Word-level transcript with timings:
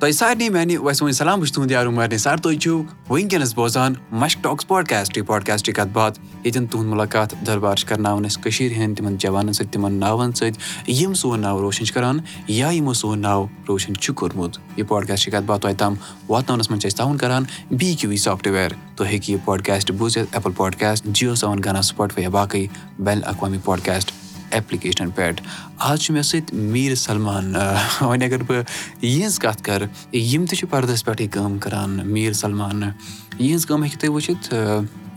تۄہہِ 0.00 0.14
سارنٕے 0.14 0.48
میانہِ 0.50 0.76
ویسے 0.82 1.04
وۄنۍ 1.04 1.14
سلام 1.14 1.38
بہٕ 1.38 1.46
چھُس 1.46 1.54
تُہُنٛد 1.54 1.70
یارو 1.70 1.90
مارنہِ 1.92 2.18
سر 2.18 2.36
تُہۍ 2.42 2.58
چھِو 2.58 2.82
وٕنکیٚنس 3.08 3.52
بوزان 3.54 3.94
مشک 4.20 4.42
ٹاکٕس 4.42 4.66
پاڈکاسٹٕے 4.68 5.22
پاڈکاسٹٕچ 5.30 5.74
کتھ 5.76 5.88
باتھ 5.92 6.18
ییٚتٮ۪ن 6.20 6.66
تُہُنٛد 6.66 6.88
مُلاقات 6.90 7.34
دربار 7.46 7.76
چھِ 7.76 7.88
کرناوان 7.88 8.24
أسۍ 8.26 8.42
کٔشیٖر 8.42 8.72
ہٕنٛدۍ 8.76 8.96
تِمن 8.96 9.16
جوانن 9.18 9.52
سۭتۍ 9.52 9.72
تِمن 9.72 9.98
ناوَن 10.00 10.32
سۭتۍ 10.32 10.92
یِم 11.00 11.14
سون 11.14 11.40
ناو 11.40 11.60
روشن 11.60 11.84
چھِ 11.84 11.94
کران 11.94 12.18
یا 12.48 12.70
یِمو 12.70 12.92
سون 13.00 13.18
ناو 13.22 13.44
روشن 13.68 13.94
چھُ 13.96 14.14
کوٚرمُت 14.14 14.58
یہِ 14.76 14.86
پاڈکاسٹٕچ 14.88 15.32
کتھ 15.32 15.44
باتھ 15.46 15.62
تۄہہِ 15.62 15.76
تام 15.78 15.94
واتناونس 16.28 16.70
منٛز 16.70 16.82
چھِ 16.82 16.88
أسۍ 16.88 16.96
تعاوُن 16.96 17.16
کران 17.16 17.44
بی 17.70 17.94
کیو 17.94 18.10
وی 18.10 18.16
سافٹویر 18.16 18.68
تُہۍ 18.96 19.06
ہیٚکِو 19.06 19.32
یہِ 19.32 19.44
پاڈکاسٹ 19.44 19.90
بوٗزِتھ 19.98 20.34
ایپٕل 20.34 20.52
پاڈکاسٹ 20.56 21.04
جیو 21.04 21.34
سیٚون 21.34 21.60
گنا 21.64 21.82
سُپاٹفاے 21.82 22.22
یا 22.22 22.30
باقٕے 22.38 22.66
بین 22.98 23.18
الاقوامی 23.18 23.58
پاڈکاسٹ 23.64 24.12
ایپلِکیشنن 24.50 25.10
پٮ۪ٹھ 25.14 25.42
آز 25.76 26.00
چھُ 26.00 26.12
مےٚ 26.14 26.22
سۭتۍ 26.22 26.56
میٖر 26.72 26.94
سلمان 26.94 27.54
وۄنۍ 27.54 28.24
اگر 28.24 28.42
بہٕ 28.42 28.62
یِہٕنٛز 29.02 29.38
کتھ 29.38 29.62
کرٕ 29.64 29.86
یِم 30.12 30.44
تہِ 30.46 30.58
چھِ 30.58 30.68
پردس 30.70 31.04
پٮ۪ٹھٕے 31.04 31.26
کٲم 31.32 31.58
کران 31.58 32.00
میٖر 32.04 32.32
سلمان 32.42 32.82
یِہٕنٛز 32.82 33.66
کٲم 33.66 33.82
ہیٚکِو 33.82 33.98
تُہۍ 34.00 34.10
وٕچھِتھ 34.14 34.54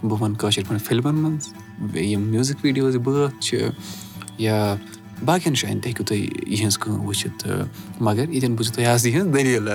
بہٕ 0.03 0.21
وَنہٕ 0.21 0.37
کٲشِر 0.39 0.63
پٲٹھۍ 0.67 0.85
فِلمن 0.87 1.15
منٛز 1.15 1.47
بیٚیہِ 1.79 2.11
یِم 2.11 2.21
میوٗزِک 2.31 2.57
ویٖڈیوز 2.63 2.95
بٲتھ 3.03 3.39
چھِ 3.43 3.69
یا 4.37 4.75
باقین 5.25 5.53
جایَن 5.53 5.79
تہِ 5.79 5.87
ہیٚکِو 5.87 6.03
تُہۍ 6.03 6.17
یِہٕنٛز 6.47 6.77
کٲم 6.77 7.05
وٕچھِتھ 7.05 7.43
تہٕ 7.43 7.65
مگر 7.99 8.29
ییٚتٮ۪ن 8.29 8.55
بوٗزِو 8.55 8.73
تُہۍ 8.75 8.85
آز 8.93 9.05
یِہٕنٛز 9.05 9.33
دٔلیٖل 9.33 9.69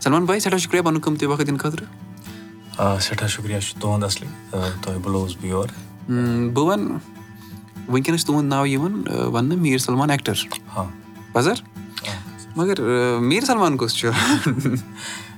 سلمان 0.00 0.24
بھاے 0.24 0.40
سٮ۪ٹھاہ 0.40 0.58
شُکریہ 0.58 0.82
پَنُن 0.82 1.00
قۭمتی 1.00 1.26
وقت 1.26 1.46
دِنہٕ 1.46 1.58
خٲطرٕ 1.58 1.86
آ 2.78 2.98
سٮ۪ٹھاہ 2.98 3.28
شُکریہ 3.28 3.58
چھُ 3.60 3.80
تُہُنٛد 3.80 4.04
اَصلی 4.04 4.26
تۄہہِ 4.82 4.98
بُلووُس 5.02 5.36
بہٕ 5.40 5.48
یور 5.50 5.68
بہٕ 6.08 6.66
وَنہٕ 6.66 6.98
وٕنکیٚنس 7.88 8.20
چھُ 8.20 8.26
تُہُنٛد 8.26 8.48
ناو 8.48 8.66
یِوان 8.66 9.02
وَننہٕ 9.08 9.58
میٖر 9.58 9.78
سلمان 9.78 10.10
ایٚکٹر 10.10 10.34
ہاں 10.76 10.84
پَزر 11.32 11.62
مگر 12.56 12.80
میٖر 13.20 13.44
سلمان 13.44 13.76
کُس 13.76 13.94
چھُ 13.96 14.10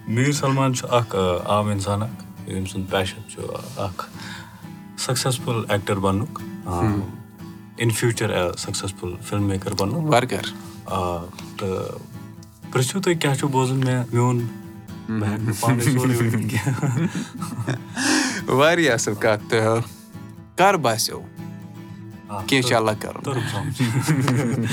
میٖر 0.09 0.33
سلمان 0.33 0.75
چھُ 0.75 0.87
اکھ 0.95 1.17
عام 1.47 1.69
اِنسان 1.69 2.03
اکھ 2.03 2.49
ییٚمۍ 2.49 2.67
سُنٛد 2.73 2.91
پیشَن 2.91 3.29
چھُ 3.31 3.43
اکھ 3.77 4.05
successful 5.07 5.65
actor 5.69 5.97
بَننُک 5.99 6.41
in 7.77 7.91
future 7.91 8.53
successful 8.59 9.15
film 9.29 9.43
maker 9.43 9.75
بَننُک 9.79 10.15
تہٕ 11.59 11.99
پرٛژھِو 12.73 13.01
تُہۍ 13.01 13.15
کیاہ 13.21 13.35
چھُ 13.35 13.49
بوزُن 13.49 13.81
مےٚ 13.85 14.03
میون 14.13 14.47
واریاہ 18.49 18.95
اَصٕل 18.95 19.15
کَتھ 19.15 19.49
تہٕ 19.49 19.81
کر 20.57 20.75
باسیٚو 20.75 21.21
کیٚنٛہہ 22.29 22.69
چھُ 22.69 22.75
اللہ 22.77 22.91
کَرُن 23.01 23.23
توٚرُم 23.23 23.43
سَمجھ 23.53 24.67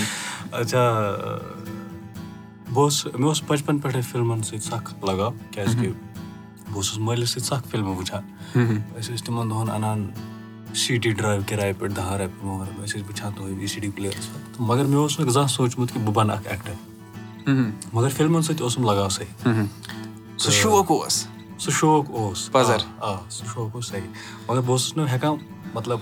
اچھا 0.51 0.83
بہٕ 2.73 2.83
اوسُس 2.83 3.05
مےٚ 3.05 3.27
اوس 3.27 3.41
بَچپَن 3.47 3.77
پٮ۪ٹھَے 3.79 4.01
فِلمَن 4.11 4.43
سۭتۍ 4.43 4.59
سَکھ 4.69 4.93
لگاو 5.05 5.31
کیٛازِکہِ 5.51 5.89
بہٕ 5.89 6.75
اوسُس 6.75 6.97
مٲلِس 6.97 7.29
سۭتۍ 7.29 7.45
سَکھ 7.45 7.67
فِلمہٕ 7.71 7.97
وٕچھان 7.97 8.23
أسۍ 8.97 9.13
ٲسۍ 9.13 9.25
تِمَن 9.25 9.49
دۄہَن 9.49 9.69
اَنان 9.69 10.07
سی 10.81 10.97
ڈی 10.97 11.11
ڈرٛایو 11.11 11.41
کِراے 11.47 11.73
پٮ۪ٹھ 11.79 11.93
دَہَن 11.95 12.19
رۄپیہِ 12.19 12.45
مگر 12.45 12.83
أسۍ 12.83 12.97
ٲسۍ 12.97 13.03
وٕچھان 13.09 13.31
تُہۍ 13.37 13.53
وی 13.57 13.67
سی 13.67 13.79
ڈی 13.79 13.89
پٕلیرَس 13.95 14.31
پٮ۪ٹھ 14.33 14.57
تہٕ 14.57 14.65
مگر 14.67 14.85
مےٚ 14.85 14.99
اوس 14.99 15.19
نہٕ 15.19 15.29
زانٛہہ 15.29 15.51
سوٗنٛچمُت 15.51 15.93
کہِ 15.93 16.01
بہٕ 16.03 16.13
بَنہٕ 16.13 16.35
اَکھ 16.35 16.47
ایٚکٹر 16.47 16.73
مگر 17.93 18.09
فِلمَن 18.09 18.41
سۭتۍ 18.41 18.61
اوسُم 18.61 18.83
لگاو 18.89 19.09
صحیح 19.09 19.63
سُہ 20.37 20.51
شوق 20.51 20.91
اوس 20.91 21.25
سُہ 21.57 21.71
شوق 21.79 22.11
اوس 22.11 22.51
پَزر 22.51 22.77
آ 22.99 23.15
سُہ 23.29 23.45
شوق 23.53 23.75
اوس 23.75 23.87
صحیح 23.87 24.07
مگر 24.47 24.61
بہٕ 24.61 24.69
اوسُس 24.69 24.97
نہٕ 24.97 25.07
ہٮ۪کان 25.13 25.35
مطلب 25.73 25.99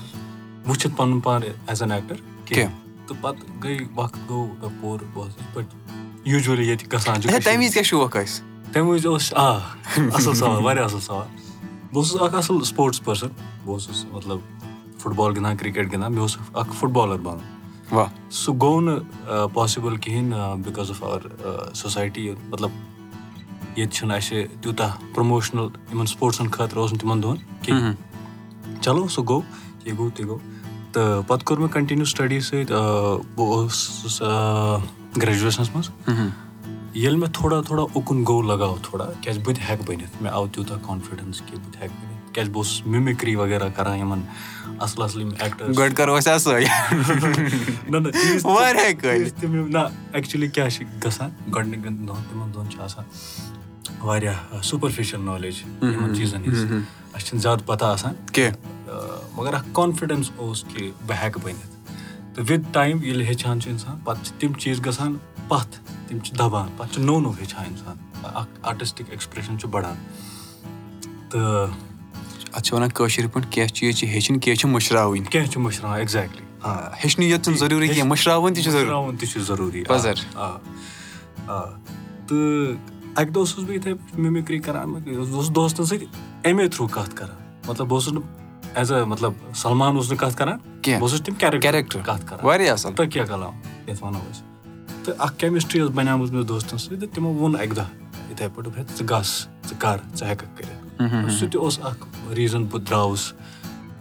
وٕچھِتھ 0.67 0.95
پَنُن 0.97 1.19
پان 1.19 1.41
ایز 1.67 1.81
این 1.81 1.91
ایٚکٹر 1.91 2.15
کینٛہہ. 2.45 2.71
تہٕ 3.07 3.17
پَتہٕ 3.21 3.63
گٔے 3.63 3.77
وقت 3.95 4.17
گوٚو 4.29 4.47
مےٚ 4.47 4.81
پوٚر 4.81 5.03
بہٕ 5.13 5.23
اوسُس 5.23 5.37
یِتھ 5.39 5.53
پٲٹھۍ 5.53 6.25
یوٗجؤلی 6.25 6.67
ییٚتہِ 6.67 6.91
گژھان 6.93 7.21
چھُ 7.21 7.43
تَمہِ 7.43 7.57
وِزِ 7.57 7.73
کیاہ 7.73 7.83
شوق 7.83 8.15
اَسہِ 8.15 8.73
تَمہِ 8.73 8.89
وِزِ 8.89 9.05
اوس 9.07 9.33
آ 9.35 9.47
اَصٕل 9.97 10.33
سوال 10.33 10.63
واریاہ 10.63 10.85
اَصٕل 10.85 10.99
سوال. 10.99 11.27
بہٕ 11.93 11.95
اوسُس 11.95 12.21
اکھ 12.21 12.35
اَصٕل 12.35 12.63
سپوٹٕس 12.63 13.03
پٔرسَن 13.03 13.27
بہٕ 13.65 13.73
اوسُس 13.73 14.05
مطلب 14.11 14.37
فُٹ 14.99 15.15
بال 15.15 15.31
گِنٛدان 15.35 15.57
کِرکٹ 15.57 15.91
گِنٛدان 15.91 16.11
مےٚ 16.11 16.21
اوس 16.21 16.37
اکھ 16.53 16.73
فُٹ 16.79 16.89
بالر 16.89 17.17
بَنُن 17.23 17.99
سُہ 18.29 18.53
گوٚو 18.61 18.81
نہٕ 18.81 19.47
پاسِبٕل 19.53 19.95
کِہینۍ 19.97 20.61
بِکاز 20.65 20.89
آف 20.89 21.03
اَوَر 21.03 21.73
سوسایٹی 21.73 22.29
مطلب 22.49 22.69
ییٚتہِ 23.75 23.93
چھُنہٕ 23.93 24.17
اَسہِ 24.17 24.45
تیوٗتاہ 24.61 24.95
پرموشنَل 25.15 25.67
یِمن 25.91 26.05
سپوٹسَن 26.05 26.47
خٲطرٕ 26.51 26.77
اوس 26.81 26.91
نہٕ 26.93 27.01
تِمن 27.01 27.23
دۄہن 27.23 27.37
کِہینۍ 27.61 28.81
چلو 28.81 29.07
سُہ 29.07 29.23
گوٚو 29.27 29.41
یہِ 29.85 29.97
گوٚو 29.97 30.09
تہِ 30.15 30.25
گوٚو 30.27 30.39
تہٕ 30.91 31.21
پَتہٕ 31.27 31.45
کوٚر 31.45 31.59
مےٚ 31.59 31.71
کَنٹِنیوٗ 31.73 32.05
سٹڈی 32.05 32.39
سۭتۍ 32.39 32.73
بہٕ 33.35 33.51
اوسُس 33.57 34.21
گریجویشنَس 35.21 35.75
منٛز 35.75 35.89
ییٚلہِ 36.93 37.19
مےٚ 37.19 37.29
تھوڑا 37.33 37.61
تھوڑا 37.67 37.83
اُکُن 37.93 38.23
گوٚو 38.27 38.41
لگاو 38.41 38.77
تھوڑا 38.83 39.05
کیازِ 39.21 39.39
بہٕ 39.39 39.55
تہِ 39.55 39.63
ہٮ۪کہٕ 39.69 39.85
بٔنِتھ 39.87 40.21
مےٚ 40.21 40.31
آو 40.31 40.47
تیوٗتاہ 40.47 40.77
کانفِڈینٕس 40.87 41.41
کہِ 41.45 41.57
بہٕ 41.59 41.71
تہِ 41.73 41.81
ہٮ۪کہٕ 41.81 41.97
بٔنِتھ 41.99 42.33
کیازِ 42.33 42.49
بہٕ 42.49 42.57
اوسُس 42.57 42.85
مِمِکری 42.85 43.35
وغیرہ 43.35 43.69
کران 43.75 43.97
یِمن 43.99 44.21
اَصٕل 44.79 45.01
اَصٕل 45.03 45.21
یِم 45.21 45.29
ایٚکٹر 45.39 45.73
نہ 49.69 49.77
ایٚکچُلی 50.13 50.47
کیاہ 50.47 50.69
چھِ 50.69 50.85
گژھان 51.05 51.29
گۄڈٕنِکٮ۪ن 51.53 52.07
دۄہن 52.07 52.23
تِمن 52.29 52.53
دۄہن 52.53 52.69
چھِ 52.69 52.81
آسان 52.81 53.05
واریاہ 54.03 54.61
سُپرفِشل 54.63 55.21
نالیج 55.25 55.61
یِمن 55.81 56.15
چیٖزن 56.15 56.43
ہِنٛز 56.45 56.63
اَسہِ 57.13 57.27
چھِنہٕ 57.27 57.41
زیادٕ 57.41 57.65
پَتہ 57.65 57.85
آسان 57.85 58.13
کیٚنٛہہ 58.33 58.80
مگر 59.35 59.53
اکھ 59.53 59.67
کانفِڈینٕس 59.73 60.31
اوس 60.35 60.63
کہِ 60.63 60.91
بہٕ 61.07 61.23
ہٮ۪کہٕ 61.23 61.43
بٔنِتھ۔ 61.43 61.71
تہٕ 62.35 62.45
وِد 62.49 62.73
ٹایم 62.73 63.03
ییٚلہِ 63.03 63.27
ہیٚچھان 63.27 63.61
چھُ 63.61 63.69
اِنسان 63.69 63.97
پَتہٕ 64.03 64.23
چھِ 64.23 64.33
تِم 64.39 64.53
چیٖز 64.53 64.85
گژھان 64.85 65.15
پَتھ 65.47 65.79
تِم 66.07 66.19
چھِ 66.19 66.37
دَبان 66.39 66.69
پَتہٕ 66.77 66.93
چھُ 66.93 67.01
نوٚو 67.03 67.19
نوٚو 67.19 67.33
ہیٚچھان 67.39 67.65
اِنسان۔ 67.65 67.97
اکھ 68.23 68.59
آرٹِسٹِک 68.63 69.05
ایٚکٕسپریشن 69.09 69.59
چھُ 69.59 69.69
بَڑان۔ 69.69 69.95
تہٕ 71.29 71.69
اَتھ 72.53 72.63
چھِ 72.63 72.73
وَنان 72.73 72.89
کٲشِر 72.89 73.27
پٲٹھۍ 73.27 73.49
کیٚنٛہہ 73.51 73.73
چیٖز 73.75 73.95
چھِ 73.95 74.07
ہیٚچھِنۍ 74.07 74.39
کیٚنٛہہ 74.39 74.59
چھِ 74.61 74.69
مٔشراوٕنۍ۔ 74.69 75.25
کیٚنٛہہ 75.29 75.51
چھُ 75.51 75.61
مٔشراوان 75.61 75.97
ایٚگزیکٹلی 75.97 76.45
ہیٚچھنٕے 77.03 77.27
یوت 77.29 77.43
چھُنہٕ 77.43 77.59
ضروٗری 77.59 77.87
کیٚنٛہہ 77.87 78.09
مٔشراوُن 78.09 78.53
تہِ 78.53 78.63
چھُ 78.63 78.73
مٔشراوُن 78.73 79.15
تہِ 79.17 79.29
چھُ 79.29 79.41
ضروٗری 79.41 79.83
آ 80.35 80.57
آ 81.47 81.61
تہٕ 82.27 82.75
اَکہِ 83.15 83.33
دۄہ 83.33 83.41
اوسُس 83.41 83.63
بہٕ 83.63 83.75
یِتھٕے 83.75 83.93
پٲٹھۍ 83.93 84.19
مِمِکری 84.19 84.59
کران 84.59 84.93
بہٕ 84.93 85.15
اوسُس 85.17 85.55
دوستن 85.55 85.85
سۭتۍ 85.85 86.05
اَمے 86.43 86.67
تھروٗ 86.67 86.87
کَتھ 86.91 87.15
کران۔ 87.15 87.59
مطلب 87.67 87.87
بہٕ 87.87 87.97
اوسُس 87.97 88.13
نہٕ 88.13 88.40
ایز 88.75 88.91
اے 88.91 89.03
مطلب 89.05 89.33
سلمان 89.55 89.95
اوس 89.95 90.11
نہٕ 90.11 90.19
کَتھ 90.19 90.37
کران 90.37 90.57
بہٕ 90.85 91.01
اوسُس 91.01 91.21
تِم 91.25 91.33
کیریکٹر 91.39 92.01
کَتھ 92.05 92.25
کران 92.27 92.45
واریاہ 92.45 92.73
اَصٕل 92.73 92.93
تٔکیا 92.95 93.25
کلام 93.25 93.59
یَتھ 93.87 94.03
وَنو 94.03 94.19
أسۍ 94.31 95.03
تہٕ 95.05 95.15
اکھ 95.17 95.37
کیمِسٹری 95.39 95.81
ٲس 95.81 95.89
بَنیمٕژ 95.95 96.31
مےٚ 96.31 96.43
دوستن 96.47 96.77
سۭتۍ 96.77 96.99
تہٕ 96.99 97.13
تِمو 97.15 97.33
ووٚن 97.33 97.55
اَکہِ 97.55 97.75
دۄہ 97.75 97.85
یِتھٕے 98.29 98.47
پٲٹھۍ 98.55 98.63
دوٚپ 98.63 98.97
ژٕ 98.97 99.05
گژھ 99.11 99.69
ژٕ 99.69 99.79
کر 99.79 99.97
ژٕ 100.15 100.25
ہٮ۪ککھ 100.27 100.57
کٔرِتھ 100.57 101.31
سُہ 101.39 101.47
تہِ 101.51 101.61
اوس 101.61 101.79
اکھ 101.83 102.05
ریٖزن 102.35 102.63
بہٕ 102.65 102.81
درٛاوُس 102.87 103.31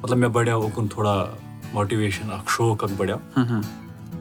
مطلب 0.03 0.19
مےٚ 0.19 0.30
بَڑیو 0.32 0.60
اُکُن 0.62 0.88
تھوڑا 0.88 1.14
ماٹِویشن 1.72 2.30
اکھ 2.32 2.50
شوق 2.56 2.84
اکھ 2.84 2.92
بَڑیو 2.97 3.16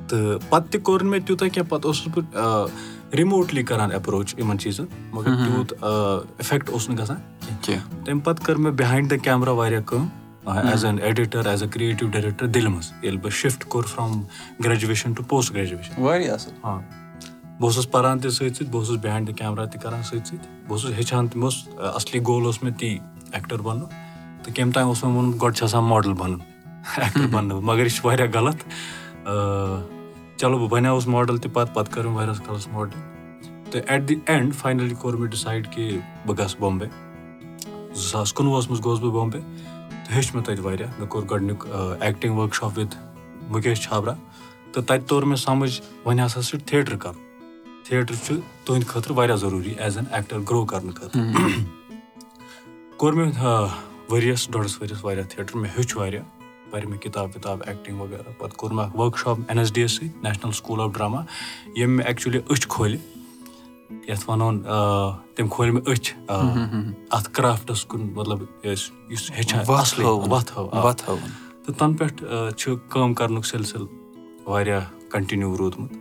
تہٕ 0.07 0.39
پَتہٕ 0.49 0.71
تہِ 0.71 0.81
کوٚر 0.83 1.01
نہٕ 1.01 1.09
مےٚ 1.11 1.25
تیوٗتاہ 1.25 1.47
کیٚنٛہہ 1.47 1.69
پَتہٕ 1.69 1.87
اوسُس 1.87 2.07
بہٕ 2.15 3.15
رِموٹلی 3.17 3.63
کران 3.63 3.91
ایپروچ 3.91 4.33
یِمن 4.37 4.59
چیٖزن 4.59 4.85
مَگر 5.11 5.35
تیوٗت 5.45 5.73
اِفیکٹ 5.83 6.69
اوس 6.69 6.89
نہٕ 6.89 6.97
گژھان 6.99 7.17
کیٚنٛہہ 7.61 8.05
تَمہِ 8.05 8.23
پَتہٕ 8.23 8.45
کٔر 8.45 8.55
مےٚ 8.55 8.73
بِہایِنٛڈ 8.73 9.11
د 9.11 9.23
کیمرا 9.23 9.51
واریاہ 9.51 9.81
کٲم 9.85 10.07
as 10.57 10.85
an 10.85 10.99
editor 11.01 11.45
as 11.47 11.63
a 11.63 11.69
creative 11.69 12.07
director 12.11 12.47
دِلہِ 12.47 12.69
منٛز 12.69 12.91
ییٚلہِ 13.01 13.21
بہٕ 13.21 13.31
شِفٹ 13.31 13.63
کوٚر 13.65 13.85
from 13.87 14.21
graduation 14.65 15.13
to 15.13 15.23
post 15.27 15.53
graduation 15.53 16.01
واریاہ 16.01 16.33
اَصٕل 16.33 16.53
ہاں 16.63 16.79
بہٕ 17.59 17.67
اوسُس 17.67 17.89
پَران 17.91 18.19
تہِ 18.19 18.31
سۭتۍ 18.31 18.53
سۭتۍ 18.53 18.69
بہٕ 18.71 18.79
اوسُس 18.79 18.97
بِہایِنٛڈ 19.01 19.27
د 19.29 19.37
کیمرا 19.37 19.65
تہِ 19.65 19.81
کران 19.81 20.03
سۭتۍ 20.03 20.25
سۭتۍ 20.25 20.47
بہٕ 20.67 20.71
اوسُس 20.71 20.91
ہیٚچھان 20.97 21.27
تہِ 21.27 21.37
مےٚ 21.37 21.45
اوس 21.45 21.95
اَصلی 21.95 22.19
گول 22.27 22.45
اوس 22.45 22.61
مےٚ 22.63 22.73
تی 22.79 22.97
ایٚکٹر 23.31 23.61
بَنُن 23.61 23.85
تہٕ 24.43 24.53
کَمہِ 24.55 24.73
تام 24.73 24.87
اوس 24.87 25.03
مےٚ 25.03 25.13
ووٚنمُت 25.13 25.41
گۄڈٕ 25.41 25.55
چھُ 25.55 25.63
آسان 25.63 25.83
ماڈل 25.83 26.13
بَنُن 26.13 26.39
ایٚکٹر 26.97 27.27
بَننہٕ 27.31 27.61
مَگر 27.61 27.85
یہِ 27.85 27.91
چھُ 27.95 28.05
واریاہ 28.05 28.27
غلط 28.33 28.63
چلو 30.37 30.57
بہٕ 30.57 30.69
بَنیوُس 30.69 31.07
ماڈل 31.07 31.37
تہِ 31.37 31.53
پَتہٕ 31.53 31.73
پَتہٕ 31.73 31.93
کٔرٕم 31.93 32.15
واریاہَس 32.15 32.39
کالَس 32.45 32.67
ماڈل 32.71 32.99
تہٕ 33.71 33.81
ایٹ 33.87 34.07
دِ 34.09 34.15
اینڈ 34.25 34.55
فاینٔلی 34.55 34.95
کوٚر 34.99 35.15
مےٚ 35.17 35.29
ڈِسایڈ 35.29 35.67
کہِ 35.71 35.97
بہٕ 36.25 36.37
گژھٕ 36.39 36.59
بامبے 36.59 36.85
زٕ 37.93 38.09
ساس 38.11 38.33
کُنوُہَس 38.33 38.69
منٛز 38.69 38.83
گوٚوُس 38.83 38.99
بہٕ 38.99 39.11
بامبے 39.11 39.39
تہٕ 40.09 40.17
ہیٚوچھ 40.17 40.35
مےٚ 40.35 40.45
تَتہِ 40.45 40.65
واریاہ 40.65 40.89
مےٚ 40.99 41.07
کوٚر 41.07 41.25
گۄڈٕنیُک 41.29 41.65
acting 42.01 42.37
workshop 42.55 42.77
with 42.77 42.95
Mukesh 43.49 43.81
Chhabra 43.81 44.13
تہٕ 44.71 44.83
تَتہِ 44.83 45.07
توٚر 45.07 45.23
مےٚ 45.23 45.37
سَمجھ 45.37 45.81
وۄنۍ 46.05 46.25
ہسا 46.25 46.41
چھُ 46.41 46.59
تھیٹر 46.65 46.95
کَرُن۔ 46.95 47.19
تھیٹر 47.85 48.15
چھُ 48.25 48.35
تُہٕنٛدِ 48.65 48.87
خٲطرٕ 48.87 49.15
واریاہ 49.17 49.35
ضروٗری 49.35 49.73
ایز 49.77 49.97
این 49.97 50.05
ایٚکٹر 50.11 50.39
گرو 50.49 50.65
کرنہٕ 50.65 50.93
خٲطرٕ۔ 50.93 51.23
کوٚر 52.97 53.13
مےٚ 53.13 53.31
ؤرِیَس 54.11 54.47
ڈۄڈَس 54.51 54.81
ؤرِیَس 54.81 55.05
واریاہ 55.05 55.25
تھیٹر 55.25 55.55
مےٚ 55.55 55.71
ہیوٚچھ 55.71 55.97
واریاہ۔ 55.97 56.23
پَرِ 56.71 56.85
مےٚ 56.85 56.99
کِتاب 56.99 57.29
وِتاب 57.35 57.63
ایٚکٹِنٛگ 57.65 57.99
وغیرہ۔ 58.01 58.31
پَتہٕ 58.37 58.57
کوٚر 58.57 58.71
مےٚ 58.71 58.85
اکھ 58.85 58.97
workshop 59.17 59.37
N 59.47 59.59
S 59.59 59.73
D 59.73 59.81
S 59.81 59.91
سۭتۍ 59.91 60.07
نیشنل 60.23 60.51
سکوٗل 60.51 60.81
آف 60.81 60.91
ڈراما 60.93 61.21
ییٚمۍ 61.75 61.95
مےٚ 61.95 62.05
ایٚکچُؤلی 62.05 62.39
أچھ 62.49 62.67
کھولہِ 62.67 62.97
یَتھ 63.91 64.29
وَنو 64.29 64.51
تٔمۍ 65.35 65.49
کھولہِ 65.49 65.73
مےٚ 65.73 65.83
أچھ 65.93 66.13
اَتھ 67.09 67.29
کرافٹَس 67.33 67.85
کُن 67.85 68.01
مطلب 68.13 68.65
یُس 68.65 68.91
ہیٚچھان 69.31 69.63
وَتھ 69.67 71.03
ہٲو 71.03 71.17
تہٕ 71.65 71.75
تَنہٕ 71.77 71.97
پٮ۪ٹھ 71.97 72.23
چھُ 72.57 72.75
کٲم 72.89 73.13
کَرنُک 73.13 73.45
سِلسِلہٕ 73.45 73.87
واریاہ 74.45 74.81
کَنٹِنیوٗ 75.09 75.55
روٗدمُت۔ 75.55 75.91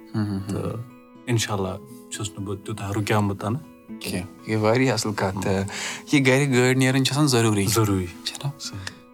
تہٕ 0.49 0.81
اِنشاء 1.27 1.55
اللہ 1.55 2.11
چھُس 2.11 2.31
نہٕ 2.31 2.47
بہٕ 2.47 2.57
تیوٗتاہ 2.65 2.91
رُکیومُت 2.91 3.41
کینٛہہ 3.41 4.17
یہِ 4.17 4.25
گٔے 4.49 4.57
واریاہ 4.57 4.93
اَصٕل 4.93 5.13
کَتھ۔ 5.13 5.49
یہِ 6.13 6.27
گرِ 6.27 6.55
گٲڑۍ 6.55 6.77
نیرٕنۍ 6.77 7.03
چھِ 7.03 7.13
آسان 7.13 7.27
ضروٗری۔ 7.27 7.67
ضروٗری۔ 7.67 8.07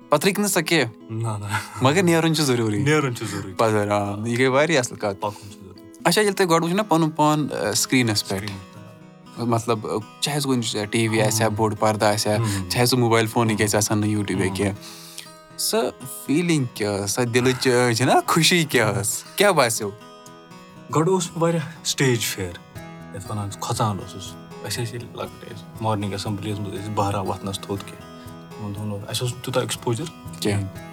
پَتہٕ 0.09 0.29
رٕکہِ 0.29 0.38
نہٕ 0.38 0.49
سۄ 0.49 0.62
کینٛہہ۔ 0.62 1.12
نہ 1.12 1.44
نہ۔ 1.44 1.47
مَگر 1.82 2.03
نیرُن 2.03 2.35
چھُ 2.35 2.44
ضروٗری۔ 2.44 2.82
نیرُن 2.82 3.15
چھُ 3.15 3.26
ضروٗری۔ 3.26 3.53
پَزر 3.53 3.88
آ 3.88 4.26
یہِ 4.26 4.38
گٔے 4.38 4.49
واریاہ 4.49 4.79
اَصٕل 4.79 4.97
کَتھ۔ 4.97 5.21
پَکُن 5.21 5.41
چھُ۔ 5.41 5.49
ضروٗری 5.49 5.63
اچھا 6.05 6.21
ییٚلہِ 6.21 6.37
تُہۍ 6.37 6.49
گۄڈٕ 6.51 6.62
وٕچھو 6.62 6.77
نہ 6.77 6.83
پَنُن 6.89 7.11
پان 7.17 7.49
سِکریٖنَس 7.77 8.29
پٮ۪ٹھ 8.29 8.51
مطلب 9.55 9.87
چاہے 10.21 10.41
سُہ 10.41 10.49
کُنہِ 10.49 10.85
ٹی 10.91 11.06
وی 11.09 11.21
آسہِ 11.23 11.43
ہا 11.43 11.49
بوٚڑ 11.56 11.75
پَردٕ 11.81 12.12
آسہِ 12.12 12.33
ہا 12.33 12.69
چاہے 12.71 12.87
سُہ 12.87 12.99
موبایِل 12.99 13.27
فونٕے 13.33 13.55
گژھِ 13.61 13.77
آسان 13.77 13.99
نہٕ 14.01 14.11
یوٗٹیوٗب 14.11 14.45
یا 14.45 14.55
کینٛہہ 14.55 15.59
سۄ 15.69 15.91
فیٖلِنٛگ 16.27 16.65
کیٛاہ 16.75 16.99
ٲس 17.05 17.11
سۄ 17.15 17.25
دِلٕچ 17.35 17.69
چھِنہ 17.97 18.12
خوشی 18.27 18.62
کیٛاہ 18.65 18.93
ٲس 19.01 19.23
کیٛاہ 19.37 19.53
باسیو 19.53 19.91
گۄڈٕ 20.95 21.09
اوس 21.09 21.31
واریاہ 21.41 21.69
سِٹیج 21.85 22.25
فِیر 22.25 22.53
یَتھ 23.15 23.31
وَنان 23.31 23.50
کھۄژان 23.61 23.99
اوسُس 23.99 24.33
أسۍ 24.67 24.83
ٲسۍ 24.83 24.93
ییٚلہِ 24.93 25.17
لۄکٕٹۍ 25.17 25.55
ٲسۍ 25.55 25.83
مارنِنٛگ 25.83 26.12
ایسَمبلیٖیَس 26.12 26.59
منٛز 26.61 26.81
ٲسۍ 26.81 26.95
بہران 26.95 27.27
وۄتھنَس 27.27 27.61
تھوٚد 27.61 27.87
کینٛہہ 27.87 28.50
تِمَن 28.50 28.75
دۄہَن 28.75 28.91
اوس 28.91 29.03
اَسہِ 29.09 29.23
اوس 29.23 29.33
نہٕ 29.33 29.43
تیوٗتاہ 29.43 29.62
ایٚکٕسپوجَر 29.62 30.05
کینٛہہ 30.41 30.93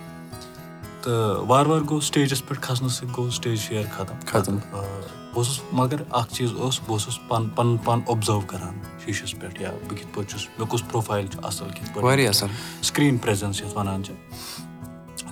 تہٕ 1.04 1.46
وارٕ 1.48 1.68
وارٕ 1.68 1.84
گوٚو 1.90 2.00
سِٹیجَس 2.00 2.46
پٮ۪ٹھ 2.46 2.62
کھَسنہٕ 2.62 2.90
سۭتۍ 2.90 3.14
گوٚو 3.18 3.30
سِٹیج 3.30 3.60
فِیر 3.68 3.86
ختم 3.96 4.16
ختم 4.26 4.58
بہٕ 4.58 5.38
اوسُس 5.38 5.60
مگر 5.74 6.02
اَکھ 6.20 6.34
چیٖز 6.34 6.52
اوس 6.58 6.80
بہٕ 6.80 6.92
اوسُس 6.92 7.20
پَنُن 7.28 7.50
پَنُن 7.56 7.78
پان 7.84 8.00
اوٚبزٲرٕو 8.06 8.42
کَران 8.48 8.80
شیٖشَس 9.06 9.34
پٮ۪ٹھ 9.40 9.62
یا 9.62 9.72
بہٕ 9.88 9.98
کِتھ 9.98 10.14
پٲٹھۍ 10.14 10.30
چھُس 10.30 10.48
مےٚ 10.58 10.68
کُس 10.70 10.82
پرٛوفایِل 10.88 11.28
چھُ 11.28 11.40
اَصٕل 11.44 11.70
کِتھ 11.70 11.90
پٲٹھۍ 11.94 12.04
واریاہ 12.04 12.30
اَصٕل 12.30 12.50
سِکریٖن 12.82 13.18
پرٛیزَنٕس 13.18 13.62
یَتھ 13.62 13.78
وَنان 13.78 14.04
چھِ 14.04 14.14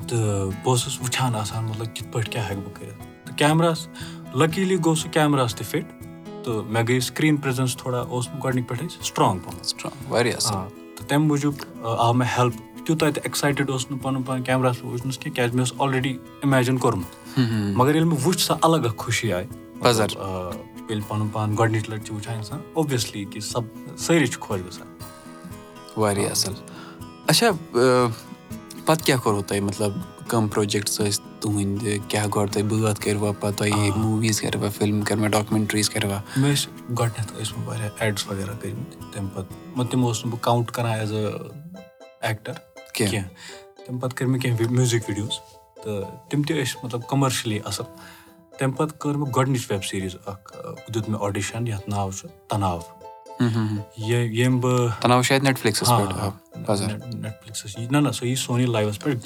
تہٕ 0.07 0.49
بہٕ 0.63 0.71
اوسُس 0.71 0.99
وٕچھان 1.01 1.35
آسان 1.35 1.63
مطلب 1.63 1.95
کِتھ 1.95 2.11
پٲٹھۍ 2.11 2.31
کیٛاہ 2.31 2.49
ہٮ۪کہٕ 2.49 2.63
بہٕ 2.63 2.73
کٔرِتھ 2.79 3.25
تہٕ 3.25 3.37
کیمراہَس 3.37 3.87
لٔکیٖلی 4.33 4.77
گوٚو 4.85 4.95
سُہ 4.95 5.09
کیمراہَس 5.13 5.55
تہِ 5.55 5.65
فِٹ 5.65 5.85
تہٕ 6.43 6.63
مےٚ 6.69 6.83
گٔے 6.89 6.99
سِکریٖن 6.99 7.37
پرٛیزَنٕس 7.37 7.77
تھوڑا 7.77 7.99
اوس 7.99 8.27
گۄڈنِکۍ 8.43 8.67
پٮ۪ٹھٕے 8.67 8.87
سٕٹرٛانٛگ 9.03 9.39
پَہَم 9.39 10.11
واریاہ 10.11 10.35
اَصٕل 10.35 10.95
تہٕ 10.95 11.07
تَمہِ 11.07 11.27
موٗجوٗب 11.27 11.85
آو 11.85 12.13
مےٚ 12.13 12.27
ہیٚلٕپ 12.37 12.68
تیوٗتاہ 12.89 13.09
تہِ 13.09 13.21
ایٚکسایٹِڈ 13.23 13.69
اوس 13.69 13.91
نہٕ 13.91 13.99
پَنُن 14.01 14.23
پان 14.23 14.43
کیمراہَس 14.43 14.79
پٮ۪ٹھ 14.79 14.93
وٕچھنَس 14.93 15.17
کینٛہہ 15.17 15.35
کیازِ 15.35 15.53
مےٚ 15.53 15.65
اوس 15.69 15.73
آلریڈی 15.77 16.17
اِمیجِن 16.43 16.77
کوٚرمُت۔ 16.77 17.39
مگر 17.75 17.95
ییٚلہِ 17.95 18.11
مےٚ 18.11 18.27
وٕچھ 18.27 18.41
سۄ 18.41 18.57
اَلگ 18.61 18.85
اکھ 18.85 18.97
خوشی 18.97 19.33
آیہِ 19.33 19.47
ییٚلہِ 19.85 21.07
پَنُن 21.07 21.27
پان 21.33 21.57
گۄڈنِچ 21.57 21.89
لَٹہِ 21.89 22.05
چھِ 22.05 22.15
وٕچھان 22.15 22.35
اِنسان 22.35 22.59
اوبویسلی 22.73 23.25
کہِ 23.25 23.41
سب 23.41 23.61
سٲری 23.97 24.27
چھِ 24.27 24.39
خۄش 24.39 24.59
گژھان۔ 24.67 24.87
واریاہ 25.97 26.31
اَصٕل۔ 26.31 26.53
اچھا 27.27 27.49
پَتہٕ 28.85 29.05
کیاہ 29.05 29.17
کوٚروٕ 29.17 29.43
تۄہہِ؟ 29.47 29.61
مطلب 29.61 29.91
کَم 30.27 30.47
پروجیکٹٕس 30.47 31.01
ٲسۍ 31.01 31.39
تُہٕنٛدۍ 31.39 31.97
کیاہ 32.07 32.27
گۄڈٕ 32.35 32.53
تۄہہِ 32.53 32.65
بٲتھ 32.69 33.01
کٔروا 33.01 33.31
پَتہٕ 33.31 33.57
تۄہہِ 33.57 33.91
موٗویٖز 33.95 34.41
کَروا 34.41 34.69
فِلم 34.77 35.01
کَروا 35.01 35.27
ڈاکمینٹریٖز 35.27 35.89
کَروا 35.89 36.19
مےٚ 36.37 36.53
ٲسۍ 36.53 36.67
گۄڈٕنیٚتھ 36.99 37.33
ٲسۍ 37.33 37.57
مےٚ 37.57 37.67
واریاہ 37.67 37.89
ایڈٕس 37.99 38.27
وغیرہ 38.27 38.53
کٔرمٕتۍ 38.61 39.11
تَمہِ 39.13 39.33
پَتہٕ 39.33 39.89
تِم 39.91 40.05
اوسُس 40.05 40.25
نہٕ 40.25 40.33
بہٕ 40.33 40.41
کاوُنٛٹ 40.41 40.71
کَران 40.71 40.99
ایز 40.99 41.13
اےٚ 41.13 41.31
ایٚکٹَر 42.21 42.68
کینٛہہ. 43.07 43.29
تَمہِ 43.87 44.01
پَتہٕ 44.01 44.17
کٔرۍ 44.17 44.29
مےٚ 44.29 44.41
کینٛہہ 44.41 44.71
میوٗزِک 44.71 45.01
ویٖڈیوز 45.07 45.39
تہٕ 45.83 46.29
تِم 46.29 46.41
تہِ 46.41 46.61
ٲسۍ 46.61 46.83
مطلب 46.83 47.07
کَمَرشٔلی 47.07 47.59
اَصٕل. 47.65 47.85
تَمہِ 48.59 48.77
پَتہٕ 48.77 48.97
کٔر 48.97 49.15
مےٚ 49.15 49.31
گۄڈنِچ 49.35 49.61
ویب 49.69 49.85
سیٖریٖز 49.85 50.15
اَکھ 50.25 50.57
دیُت 50.93 51.09
مےٚ 51.09 51.21
آڈِشَن 51.21 51.67
یَتھ 51.67 51.89
ناو 51.89 52.11
چھُ 52.11 52.27
تَناو. 52.47 52.79
ییٚمۍ 53.97 54.59
بہٕ 54.61 54.89
نہ 57.91 57.97
نہ 57.97 58.11
سۄ 58.11 58.27
یی 58.27 58.35
سونی 58.35 58.65
لایوَس 58.65 58.99
پٮ۪ٹھ 58.99 59.25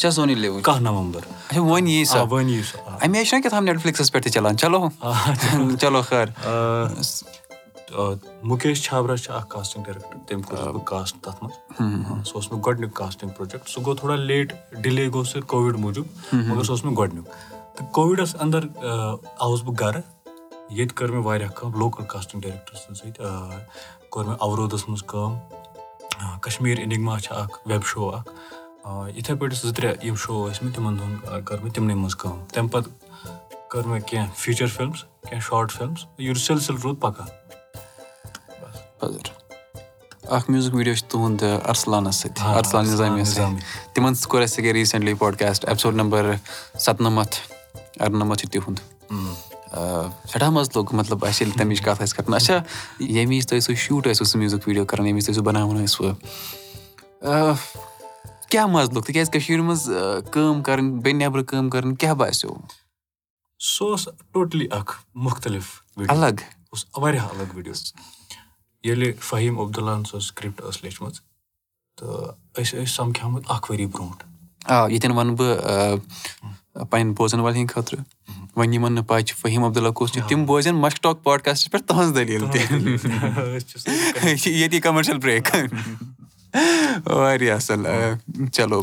کاہ 0.62 0.80
نَومبر۔ 0.80 1.20
پٮ۪ٹھ 4.12 4.24
تہِ 4.24 4.34
چلان؟ 4.34 4.58
چلو۔ 4.58 4.90
چلو۔ 5.82 6.02
خٲر 6.02 6.26
مُکیش 8.44 8.84
چھابرا 8.84 9.16
چھِ 9.18 9.32
اکھ 9.36 9.50
کاسٹِنٛگ 9.50 9.84
ڈایریکٹر 9.86 10.18
تٔمۍ 10.28 10.44
کوٚرُس 10.44 10.68
بہٕ 10.68 10.84
کاسٹ 10.86 11.16
تَتھ 11.24 11.44
منٛز. 11.44 12.28
سُہ 12.28 12.36
اوس 12.36 12.52
مےٚ 12.52 12.62
گۄڈٕنیُک 12.66 12.94
کاسٹِنٛگ 12.96 13.32
پروجیکٹ 13.38 13.70
سُہ 13.70 13.84
گوٚو 13.86 13.96
تھوڑا 13.96 14.16
لیٹ 14.16 14.54
ڈِلے 14.84 15.08
گوٚو 15.14 15.24
سُہ 15.24 15.42
کووِڈ 15.48 15.78
موٗجوٗب 15.80 16.08
مگر 16.34 16.64
سُہ 16.64 16.72
اوس 16.72 16.84
مےٚ 16.86 16.96
گۄڈٕنیُک. 16.98 17.28
تہٕ 17.76 17.92
کووِڈَس 17.92 18.36
اَندَر 18.40 18.64
آوُس 18.84 19.62
بہٕ 19.64 19.76
گَرٕ 19.80 20.02
ییٚتہِ 20.70 20.96
کٔر 20.96 21.12
مےٚ 21.12 21.24
واریاہ 21.26 21.50
کٲم 21.56 21.80
لوکَل 21.80 22.06
کاسٹِنٛگ 22.08 22.42
ڈایریکٹر 22.42 22.76
سٕنٛدۍ 22.76 22.96
سۭتۍ 22.96 24.10
کوٚر 24.10 24.26
مےٚ 24.26 24.38
اَورودَس 24.40 24.88
منٛز 24.88 25.04
کٲم 25.08 25.38
کَشمیٖر 26.42 26.80
اِنِگما 26.80 27.20
چھِ 27.20 27.36
اَکھ 27.38 27.58
ویب 27.70 27.86
شو 27.94 28.10
اَکھ 28.10 28.30
یِتھَے 29.18 29.36
پٲٹھۍ 29.36 29.56
زٕ 29.62 29.74
ترٛےٚ 29.76 30.06
یِم 30.06 30.16
شو 30.16 30.48
ٲسۍ 30.50 30.64
مےٚ 30.64 30.74
تِمَن 30.76 30.98
دۄہَن 31.00 31.44
کٔر 31.46 31.58
مےٚ 31.64 31.74
تِمنٕے 31.74 31.96
منٛز 31.96 32.16
کٲم. 32.16 32.44
تَمہِ 32.54 32.72
پَتہٕ 32.72 32.92
کٔر 33.70 33.88
مےٚ 33.88 34.02
کینٛہہ 34.08 34.30
فیٖچَر 34.36 34.68
فِلمٕز 34.68 35.04
کینٛہہ 35.30 35.48
شاٹ 35.50 35.72
فِلمٕز 35.72 36.06
یہِ 36.18 36.36
سِلسِل 36.38 36.76
روٗد 36.84 37.00
پَکان 37.02 37.28
اَکھ 40.36 40.50
میوٗزِک 40.50 40.74
ویٖڈیو 40.74 40.94
چھُ 40.94 41.10
تُہُنٛد 41.10 41.44
اَرسلانَس 41.44 42.16
سۭتۍ 42.16 42.56
اَرسلان 42.58 42.86
نِظامی 42.90 43.24
سۭتۍ 43.26 43.60
تِمَن 43.94 44.16
سۭتۍ 44.16 44.30
کوٚر 44.30 44.42
اَسہِ 44.42 44.58
ییٚکیٛاہ 44.58 44.74
ریٖسٮ۪نٛٹلی 44.74 45.14
پاڈکاسٹ 45.14 45.66
ایپِسوڈ 45.68 45.96
نمبر 45.96 46.32
سَتنَمَتھ 46.80 47.36
اَرنَمَتھ 48.00 48.40
چھُ 48.40 48.50
تِہُنٛد 48.52 48.80
سٮ۪ٹھاہ 50.32 50.50
مَزٕ 50.50 50.72
لوٚگ 50.76 50.96
مطلب 50.96 51.26
اَسہِ 51.26 51.42
ییٚلہِ 51.42 51.58
تَمِچ 51.60 51.82
کَتھ 51.82 52.02
آسہِ 52.02 52.16
کَران 52.18 52.34
اچھا 52.34 52.60
ییٚمہِ 53.00 53.36
وِزِ 53.38 53.48
تۄہہِ 53.48 53.62
سُہ 53.62 53.76
شوٗٹ 53.76 54.08
ٲسوٕ 54.08 54.28
سُہ 54.28 54.38
میوٗزِک 54.40 54.68
ویٖڈیو 54.68 54.86
کَران 54.86 55.06
ییٚمہِ 55.06 55.22
وِزِ 55.22 55.26
تُہۍ 55.26 55.36
سُہ 55.36 55.44
بَناوان 55.44 55.84
ٲسوٕ 55.84 56.12
کیٛاہ 58.50 58.66
مَزٕ 58.68 58.94
لوٚگ 58.94 59.04
تِکیٛازِ 59.04 59.32
کٔشیٖرِ 59.32 59.62
منٛز 59.64 59.90
کٲم 60.32 60.62
کَرٕنۍ 60.62 61.02
بیٚیہِ 61.04 61.18
نٮ۪برٕ 61.20 61.44
کٲم 61.48 61.70
کَرٕنۍ 61.70 61.96
کیٛاہ 62.00 62.14
باسیٚو 62.14 62.56
سُہ 63.60 63.90
اوس 63.90 64.08
ٹوٹلی 64.34 64.68
اکھ 64.72 64.92
مُختٔلِف 65.16 65.68
الگ 66.08 66.42
اوس 66.72 66.86
واریاہ 66.98 67.26
الگ 67.26 67.56
ویٖڈیو 67.56 67.74
ییٚلہِ 68.84 69.20
فہیٖم 69.20 69.60
عبدُاللہن 69.60 70.04
سۄ 70.04 70.20
سِکرِپٹ 70.20 70.62
ٲس 70.62 70.84
لیٚچھمٕژ 70.84 71.20
تہٕ 71.98 72.36
أسۍ 72.58 72.64
ٲسۍ 72.64 72.86
سَمکھیمٕتۍ 72.86 73.56
اکھ 73.56 73.72
ؤری 73.72 73.86
برونٛٹھ۔ 73.86 74.24
آ 74.66 74.88
ییٚتٮ۪ن 74.88 75.12
وَنہٕ 75.12 75.36
بہٕ 75.38 76.86
پَنٕنۍ 76.90 77.14
بوزَن 77.18 77.40
والٮ۪ن 77.40 77.60
ہِنٛدۍ 77.60 77.74
خٲطرٕ۔ 77.76 78.00
وۄنۍ 78.56 78.74
یِمن 78.74 78.94
نہٕ 78.94 79.06
پاے 79.08 79.22
چھِ 79.22 79.36
فہیٖم 79.38 79.64
عبداللہ 79.64 79.90
کُس 79.90 80.12
چھُ 80.14 80.22
تِم 80.30 80.46
بوزن 80.46 80.76
مَشٹاک 80.76 81.24
پاڈکاسٹَس 81.24 81.72
پٮ۪ٹھ 81.72 81.88
تُہٕنٛز 81.88 82.16
دٔلیٖل 82.16 82.46
تہِ۔ 82.52 82.62
ییٚتی 84.48 84.80
کَمرشَل 84.80 85.18
برٛیک 85.18 85.56
واریاہ 87.06 87.56
اَصٕل 87.56 87.86
چلو۔ 88.54 88.82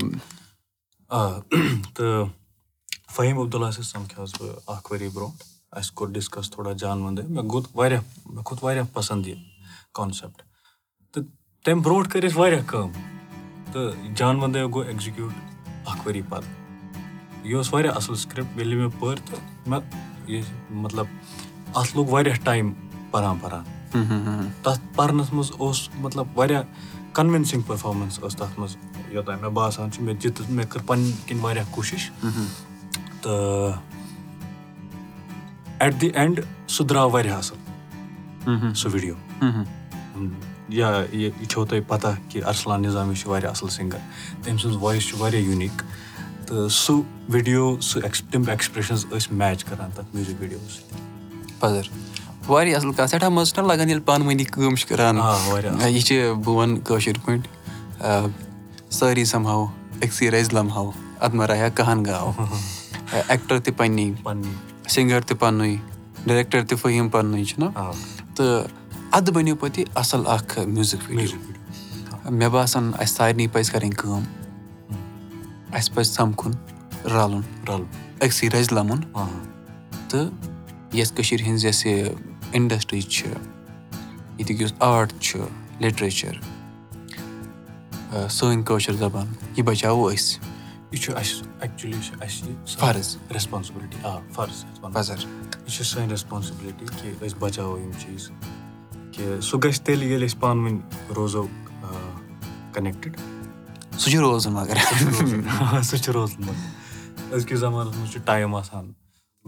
آ 1.09 1.29
تہٕ 1.95 2.29
فہیٖم 3.17 3.39
عبداللہ 3.39 3.71
سۭتۍ 3.71 3.83
سَمکھیوس 3.83 4.35
بہٕ 4.41 4.59
اکھ 4.67 4.93
ؤری 4.93 5.09
برونٛٹھ۔ 5.09 5.45
اَسہِ 5.73 5.95
کوٚر 5.95 6.11
ڈِسکَس 6.13 6.51
تھوڑا 6.51 6.73
جان 6.73 7.03
وَندے 7.03 7.23
مےٚ 7.29 7.45
گوٚو 7.51 7.63
واریاہ 7.75 8.01
مےٚ 8.27 8.45
کھوٚت 8.45 8.65
واریاہ 8.65 8.85
پَسنٛد 8.93 9.27
یہِ 9.27 9.50
کانسیپٹ 9.93 10.43
تہٕ 11.13 11.25
تَمہِ 11.65 11.83
برونٛٹھ 11.85 12.09
کٔر 12.11 12.25
اَسہِ 12.25 12.39
واریاہ 12.39 12.63
کٲم 12.67 12.91
تہٕ 13.73 14.15
جان 14.17 14.37
وَندے 14.43 14.65
گوٚو 14.65 14.83
ایٚگزِکیوٗٹ 14.83 15.33
اکھ 15.87 16.07
ؤری 16.09 16.23
پَتہٕ 16.29 17.45
یہِ 17.45 17.55
اوس 17.55 17.73
واریاہ 17.75 17.95
اَصٕل 17.97 18.15
سِکرِپٹ 18.15 18.59
ییٚلہِ 18.59 18.79
مےٚ 18.79 19.01
پٔر 19.01 19.17
تہٕ 19.27 19.69
مےٚ 19.69 19.81
یہِ 20.27 20.43
مطلب 20.71 21.07
اَتھ 21.75 21.97
لوٚگ 21.97 22.09
واریاہ 22.09 22.37
ٹایم 22.45 22.73
پَران 23.11 23.39
پَران 23.39 23.65
تَتھ 24.63 24.81
پَرنَس 24.95 25.33
منٛز 25.33 25.51
اوس 25.59 25.89
مطلب 25.95 26.39
واریاہ 26.39 26.63
کَنوِنسِنٛگ 27.13 27.63
پٔرفارمینٕس 27.67 28.19
ٲس 28.21 28.37
تَتھ 28.37 28.59
منٛز 28.61 28.77
یوٚتانۍ 29.11 29.41
مےٚ 29.41 29.51
باسان 29.51 29.91
چھُ 29.93 30.03
مےٚ 30.03 30.15
دِژ 30.15 30.51
مےٚ 30.51 30.67
کٔر 30.71 30.83
پَنٕنۍ 30.87 31.13
کِنۍ 31.27 31.41
واریاہ 31.43 31.65
کوٗشِش 31.71 32.11
تہٕ 33.23 33.79
ایٹ 35.79 36.01
دِ 36.01 36.11
اینڈ 36.15 36.41
سُہ 36.69 36.85
درٛاو 36.85 37.11
واریاہ 37.11 37.39
اَصٕل 37.39 38.75
سُہ 38.75 38.89
ویٖڈیو 38.93 39.15
یا 40.69 41.03
یہِ 41.13 41.31
چھو 41.49 41.65
تۄہہِ 41.65 41.83
پَتہ 41.89 42.09
کہِ 42.29 42.43
اَرسلان 42.45 42.83
نِظامی 42.83 43.15
چھُ 43.15 43.29
واریاہ 43.29 43.51
اَصٕل 43.51 43.69
سِنٛگَر 43.69 43.99
تٔمۍ 44.45 44.59
سٕنٛز 44.59 44.77
وایِس 44.81 45.09
چھِ 45.09 45.21
واریاہ 45.21 45.43
یوٗنیٖک 45.43 45.83
تہٕ 46.47 46.69
سُہ 46.69 47.01
ویٖڈیو 47.29 47.77
سُہ 47.81 48.01
تِم 48.31 48.43
ایٚکٕسپریشنٕز 48.49 49.07
ٲسۍ 49.11 49.33
میچ 49.33 49.65
کران 49.65 49.91
تَتھ 49.95 50.15
میوٗزِک 50.15 50.41
ویٖڈیو 50.41 50.59
پَزر 51.61 51.83
واریاہ 52.49 52.77
اَصٕل 52.77 52.93
کَتھ. 52.93 53.11
سٮ۪ٹھاہ 53.11 53.29
مَزٕ 53.29 53.55
چھُنہ 53.55 53.67
لگان 53.67 53.89
ییٚلہِ 53.89 54.05
پانہٕ 54.05 54.27
ؤنی 54.27 54.45
کٲم 54.45 54.75
چھِ 54.75 54.89
کران. 54.89 55.19
یہِ 55.89 56.03
چھِ 56.03 56.33
بہٕ 56.45 56.55
وَنہٕ 56.57 56.85
کٲشِر 56.85 57.19
پٲٹھۍ. 57.25 58.29
سٲری 58.91 59.25
سَمہاو 59.25 59.67
أکسٕے 60.03 60.31
رَزِ 60.31 60.55
لَمہاو 60.55 60.91
اَدٕ 61.21 61.35
مہ 61.35 61.45
رایا 61.47 61.69
کہن 61.69 62.05
گاو. 62.05 62.33
ایٚکٹر 63.13 63.59
تہِ 63.59 63.77
پَنٕنی 63.77 64.13
سِنٛگر 64.89 65.21
تہِ 65.21 65.39
پَننُے 65.39 65.77
ڈریکٹر 66.27 66.65
تہِ 66.69 66.79
فٔہیٖم 66.79 67.09
پَننُے 67.09 67.45
چھُنہ 67.45 67.67
تہٕ 68.35 68.80
اَدٕ 69.19 69.31
بَنیو 69.35 69.55
پَتہٕ 69.61 69.79
یہِ 69.79 69.87
اَصٕل 70.01 70.27
اکھ 70.33 70.59
میوٗزِک 70.59 71.09
ویٖڈیو 71.09 72.31
مےٚ 72.31 72.49
باسان 72.53 72.91
اَسہِ 72.99 73.09
سارنٕے 73.17 73.47
پَزِ 73.53 73.71
کَرٕنۍ 73.73 73.95
کٲم 73.99 74.23
اَسہِ 75.77 75.95
پَزِ 75.95 76.13
سَمکھُن 76.13 76.53
رَلُن 77.15 77.41
رَلُن 77.69 77.85
أکسٕے 78.21 78.49
رَزِ 78.55 78.73
لَمُن 78.73 79.01
تہٕ 80.09 80.31
یۄس 80.99 81.13
کٔشیٖر 81.17 81.43
ہِنٛز 81.47 81.65
یۄس 81.65 81.85
یہِ 81.87 82.09
اِنڈسٹری 82.53 83.01
چھِ 83.15 83.27
ییٚتیُک 83.27 84.61
یُس 84.61 84.73
آرٹ 84.91 85.13
چھُ 85.21 85.39
لِٹریچر 85.81 86.39
سٲنۍ 88.29 88.63
کٲشِر 88.67 88.95
زَبان 89.03 89.27
یہِ 89.57 89.65
بَچاوو 89.67 90.09
أسۍ 90.15 90.39
یہِ 90.93 91.01
چھُ 91.03 91.17
اَسہِ 91.17 91.43
ایٚکچُلی 91.61 91.99
چھُ 92.07 92.23
اَسہِ 92.25 92.77
فرض 92.79 93.17
ریسپانسِبلٹی 93.35 93.99
آ 94.07 94.17
فرض 94.35 94.65
یہِ 94.65 95.71
چھِ 95.75 95.85
سٲنۍ 95.85 96.11
ریسپانسِبلٹی 96.11 96.87
کہِ 96.97 97.27
أسۍ 97.27 97.39
بَچاوو 97.41 97.79
یِم 97.79 97.91
چیٖز 97.99 98.31
کہِ 99.21 99.41
سُہ 99.43 99.59
گژھِ 99.65 99.81
تیٚلہِ 99.85 100.07
ییٚلہِ 100.09 100.29
أسۍ 100.29 100.41
پانہٕ 100.41 100.67
ؤنۍ 100.67 101.15
روزو 101.17 101.43
کَنیکٹِڈ 102.75 103.17
سُہ 103.99 104.11
چھُ 104.11 104.19
روزان 104.21 104.53
مَگر 104.53 104.77
سُہ 105.89 105.97
چھُ 105.97 106.13
روزان 106.13 106.47
مَگر 106.47 107.35
أزکِس 107.37 107.59
زَمانَس 107.59 107.97
منٛز 107.97 108.13
چھُ 108.13 108.21
ٹایم 108.25 108.55
آسان 108.55 108.93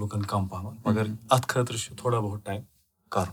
لُکن 0.00 0.22
کَم 0.32 0.46
پَہمَتھ 0.48 0.88
مَگر 0.88 1.06
اَتھ 1.30 1.46
خٲطرٕ 1.48 1.78
چھُ 1.84 1.96
تھوڑا 2.00 2.20
بہت 2.20 2.44
ٹایم 2.46 2.62
کَرُن 3.10 3.32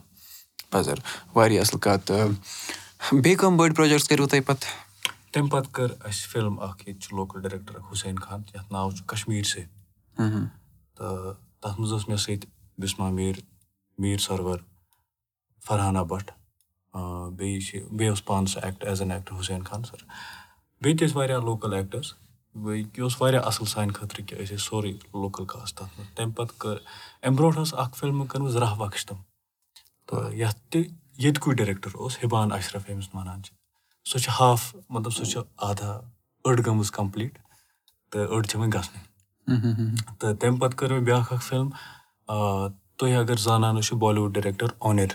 پَزر 0.72 1.00
واریاہ 1.36 1.62
اَصٕل 1.62 1.79
کَتھ 1.79 2.12
بیٚیہِ 3.12 3.38
کٕم 3.38 3.58
بٔڑۍ 3.58 3.75
پروجیکٹٕس 3.75 4.08
کٔرِو 4.10 4.27
تۄہہِ 4.27 4.46
پَتہٕ 4.46 4.72
تَمہِ 5.31 5.51
پَتہٕ 5.51 5.72
کٔر 5.74 5.89
اَسہِ 6.08 6.29
فِلم 6.31 6.60
اکھ 6.60 6.88
ییٚتہِ 6.88 7.01
چھُ 7.03 7.15
لوکَل 7.15 7.41
ڈریکٹر 7.41 7.79
حُسین 7.91 8.17
خان 8.19 8.41
یَتھ 8.55 8.72
ناو 8.72 8.91
چھُ 8.91 9.05
کَشمیٖر 9.08 9.43
سے 9.43 9.65
تہٕ 10.15 11.34
تَتھ 11.62 11.79
منٛز 11.79 11.93
ٲس 11.93 12.08
مےٚ 12.10 12.17
سۭتۍ 12.17 12.48
بِسما 12.81 13.10
میٖر 13.10 13.39
میٖر 13.98 14.17
سرور 14.27 14.58
فرحانا 15.68 16.04
بٹ 16.12 16.32
بیٚیہِ 16.94 17.62
چھِ 17.68 17.82
بیٚیہِ 17.89 18.10
اوس 18.10 18.24
پانہٕ 18.25 18.48
سُہ 18.51 18.60
act 18.63 18.84
as 18.88 19.01
an 19.01 19.12
actor 19.12 19.39
Hussain 19.39 19.63
Khan 19.63 19.84
sir 19.84 20.04
بیٚیہِ 20.82 20.98
تہِ 21.00 21.08
ٲسۍ 21.08 21.16
واریاہ 21.16 21.39
لوکَل 21.39 21.74
ایٚکٹٲرٕس 21.74 22.13
یہِ 22.56 23.01
اوس 23.04 23.22
واریاہ 23.22 23.44
اَصٕل 23.48 23.66
سانہِ 23.74 23.94
خٲطرٕ 23.96 24.25
کہِ 24.28 24.42
أسۍ 24.42 24.56
ٲسۍ 24.56 24.66
سورُے 24.70 24.92
لوکَل 25.13 25.46
کاسٹ 25.46 25.78
تَتھ 25.78 26.00
منٛز 26.00 26.16
تَمہِ 26.16 26.36
پَتہٕ 26.36 26.58
کٔر 26.60 26.78
اَمہِ 27.24 27.38
برونٛٹھ 27.38 27.60
ٲس 27.60 27.74
اکھ 27.74 27.98
فِلمہٕ 27.98 28.28
کٔرمٕژ 28.28 28.56
راہ 28.63 28.75
بخشتم 28.80 29.16
تہٕ 30.08 30.34
یَتھ 30.36 30.60
تہِ 30.72 30.84
ییٚتکُے 31.24 31.54
ڈریکٹر 31.63 31.89
اوس 31.96 32.18
حِبان 32.24 32.51
اشرف 32.51 32.89
ییٚمِس 32.89 33.08
وَنان 33.13 33.44
چھِ 33.44 33.54
سۄ 34.12 34.20
چھِ 34.24 34.30
ہاف 34.39 34.75
مطلب 34.89 35.12
سۄ 35.13 35.25
چھِ 35.32 35.42
آدھا 35.70 36.00
أڑ 36.46 36.56
گٔمٕژ 36.66 36.92
کَمپٕلیٖٹ 36.92 37.38
تہٕ 38.12 38.28
أڑ 38.34 38.42
چھِ 38.44 38.60
وۄنۍ 38.60 38.72
گژھنٕے 38.74 39.01
تہٕ 40.20 40.36
تَمہِ 40.39 40.60
پَتہٕ 40.60 40.78
کٔر 40.78 40.92
مےٚ 40.92 41.04
بیاکھ 41.06 41.34
اکھ 41.34 41.44
فِلم 41.44 41.70
تُہۍ 42.98 43.16
اگر 43.20 43.36
زانان 43.46 43.75
ٲسِو 43.80 43.96
بالی 43.98 44.20
وُڈ 44.20 44.34
ڈریکٹر 44.34 44.68
اونِر 44.80 45.13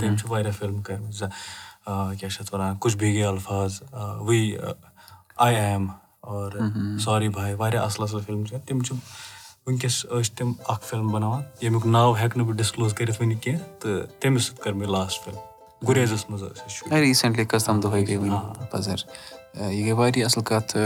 تٔمۍ 0.00 0.16
چھِ 0.16 0.30
واریاہ 0.30 0.52
فِلمہٕ 0.58 0.82
کٔرمٕژ 0.84 1.18
کیاہ 2.18 2.30
چھِ 2.30 2.40
اَتھ 2.40 2.54
وَنان 2.54 2.76
کُچھ 2.80 2.96
بیگے 2.96 3.24
الفاظ 3.24 3.80
وی 4.26 4.56
آی 5.36 5.54
ایم 5.54 5.86
اور 6.20 6.52
سوری 7.04 7.28
بھاے 7.28 7.54
واریاہ 7.54 7.84
اَصٕل 7.84 8.02
اَصٕل 8.02 8.20
فِلمہٕ 8.26 8.46
چھِ 8.48 8.56
تِم 8.66 8.82
چھِ 8.82 8.94
وٕنکیٚس 9.66 10.04
ٲسۍ 10.10 10.36
تِم 10.36 10.52
اکھ 10.68 10.84
فِلم 10.86 11.08
بَناوان 11.12 11.42
ییٚمیُک 11.60 11.86
ناو 11.86 12.12
ہٮ۪کہٕ 12.12 12.36
نہٕ 12.36 12.46
بہٕ 12.46 12.56
ڈِسکلوز 12.56 12.94
کٔرِتھ 12.94 13.20
وٕنہِ 13.20 13.40
کیٚنٛہہ 13.42 13.80
تہٕ 13.80 14.20
تٔمِس 14.20 14.46
سۭتۍ 14.46 14.62
کٔر 14.62 14.72
مےٚ 14.72 14.88
لاسٹ 14.90 15.24
فِلم 15.24 15.38
گُریزَس 15.88 16.28
منٛز 16.30 16.42
ٲسۍ 16.42 16.66
أسۍ 16.66 17.00
ریٖسنٹلی 17.00 17.44
کٔژ 17.44 17.64
تام 17.64 17.80
دۄہے 17.80 18.02
گٔے 18.06 18.16
وٕنہِ 18.16 18.70
پَزر 18.70 18.96
یہِ 19.70 19.84
گٔے 19.84 19.92
واریاہ 19.92 20.26
اَصٕل 20.26 20.42
کَتھ 20.44 20.76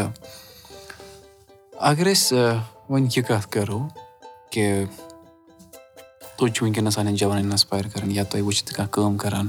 اَگر 1.91 2.07
أسۍ 2.13 2.59
وۄنۍ 2.89 3.09
یہِ 3.17 3.25
کَتھ 3.29 3.49
کَرو 3.53 3.81
کہِ 4.51 4.85
تُہۍ 6.41 6.53
چھِو 6.55 6.67
وٕنکیٚنَس 6.67 6.95
سانٮ۪ن 6.95 7.15
جوانَن 7.21 7.51
اِنسپایر 7.51 7.89
کَران 7.93 8.11
یا 8.11 8.25
تۄہہِ 8.25 8.43
وٕچھِو 8.45 8.75
کانٛہہ 8.77 8.93
کٲم 8.93 9.17
کَران 9.23 9.49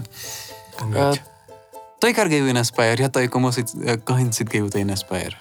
تُہۍ 1.99 2.13
کَر 2.15 2.27
گٔیوٕ 2.31 2.47
اِنسپایر 2.47 2.99
یا 2.99 3.07
تۄہہِ 3.07 3.29
کٕمو 3.31 3.51
سۭتۍ 3.51 3.97
کٕہٕنۍ 4.05 4.31
سۭتۍ 4.31 4.53
گٔیوٕ 4.53 4.69
تُہۍ 4.71 4.81
اِنسپایر 4.81 5.31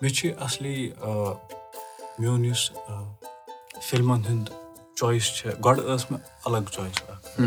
مےٚ 0.00 0.12
چھِ 0.16 0.30
اَصلی 0.46 0.90
میون 2.18 2.44
یُس 2.44 2.70
فِلمَن 3.88 4.20
ہُنٛد 4.28 4.48
چویِس 4.98 5.26
چھِ 5.36 5.50
گۄڈٕ 5.64 5.84
ٲس 5.86 6.10
مےٚ 6.10 6.20
الگ 6.46 6.72
چویِس 6.74 7.02
اکھ 7.08 7.40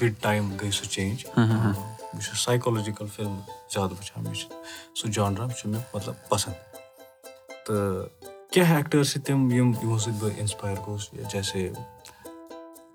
وِد 0.00 0.14
ٹایم 0.20 0.56
گٔے 0.60 0.70
سُہ 0.78 0.86
چینٛج 0.94 1.26
بہٕ 1.36 2.20
چھُس 2.24 2.44
سایکولجِکَل 2.44 3.06
فِلم 3.16 3.38
زیادٕ 3.74 3.92
وٕچھان 3.92 4.24
مےٚ 4.24 4.34
چھُ 4.34 4.48
سُہ 4.98 5.10
جانڈرا 5.14 5.48
چھُ 5.58 5.68
مےٚ 5.70 5.80
مطلب 5.94 6.28
پَسنٛد 6.28 6.56
تہٕ 7.66 8.31
کیٚنٛہہ 8.52 8.74
ایٚکٹٲرٕس 8.74 9.12
چھِ 9.12 9.20
تِم 9.26 9.50
یِم 9.50 9.70
یِمو 9.82 9.98
سۭتۍ 9.98 10.18
بہٕ 10.20 10.38
اِنسپایر 10.38 10.76
گوٚوُس 10.86 11.08
جیسے 11.32 11.68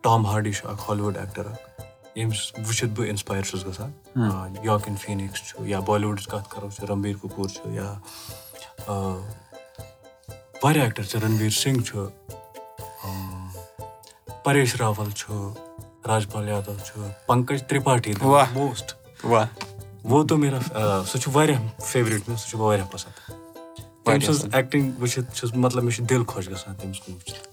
ٹام 0.04 0.26
ہاڈی 0.26 0.52
چھُ 0.58 0.68
اکھ 0.70 0.82
ہالی 0.88 1.02
وُڈ 1.02 1.18
ایٚکٹر 1.18 1.46
اکھ 1.46 2.18
ییٚمِس 2.18 2.42
وٕچھِتھ 2.58 2.92
بہٕ 2.96 3.08
اِنسپایر 3.10 3.42
چھُس 3.50 3.66
گژھان 3.68 3.92
یاکِن 4.64 4.96
فیٖنِکٕس 5.02 5.42
چھُ 5.48 5.68
یا 5.68 5.80
بالی 5.88 6.06
وُڈٕچ 6.06 6.28
کَتھ 6.32 6.50
کَرو 6.50 6.70
چھِ 6.76 6.90
رنبیٖر 6.90 7.16
کپوٗر 7.22 7.48
چھُ 7.56 7.72
یا 7.74 7.90
واریاہ 10.64 10.84
ایٚکٹر 10.84 11.04
چھِ 11.04 11.22
رنویٖر 11.24 11.54
سِنگھ 11.62 11.82
چھُ 11.88 12.08
پریش 14.44 14.76
راول 14.82 15.10
چھُ 15.12 15.54
راجپال 16.08 16.48
یادو 16.50 16.74
چھُ 16.86 17.10
پنکج 17.28 17.64
ترپاٹھی 17.70 18.14
موسٹ 18.22 18.94
ووتو 19.24 20.38
میرا 20.38 20.60
سُہ 21.10 21.18
چھُ 21.22 21.32
واریاہ 21.34 21.62
فیورِٹ 21.92 22.30
مےٚ 22.30 22.38
سُہ 22.38 22.50
چھُ 22.50 22.60
واریاہ 22.60 22.88
پسنٛد 22.92 23.47
تٔمۍ 24.08 24.26
سٕنٛز 24.26 24.56
ایٚکٹِنٛگ 24.56 25.02
وٕچھِتھ 25.02 25.36
چھُس 25.36 25.54
مطلب 25.56 25.84
مےٚ 25.84 25.96
چھُ 25.96 26.04
دِل 26.10 26.24
خۄش 26.28 26.50
گژھان 26.50 26.76
تٔمِس 26.76 27.00
کُن 27.00 27.14
وٕچھِتھ۔ 27.14 27.48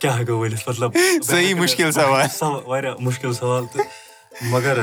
کیاہ 0.00 0.18
ہٮ۪کو 0.20 0.40
ؤنِتھ؟ 0.40 0.68
مطلب 0.68 0.90
واریاہ 2.66 2.94
مُشکِل 2.98 3.32
سوال۔ 3.32 3.66
تہٕ 3.72 3.84
مگر 4.50 4.76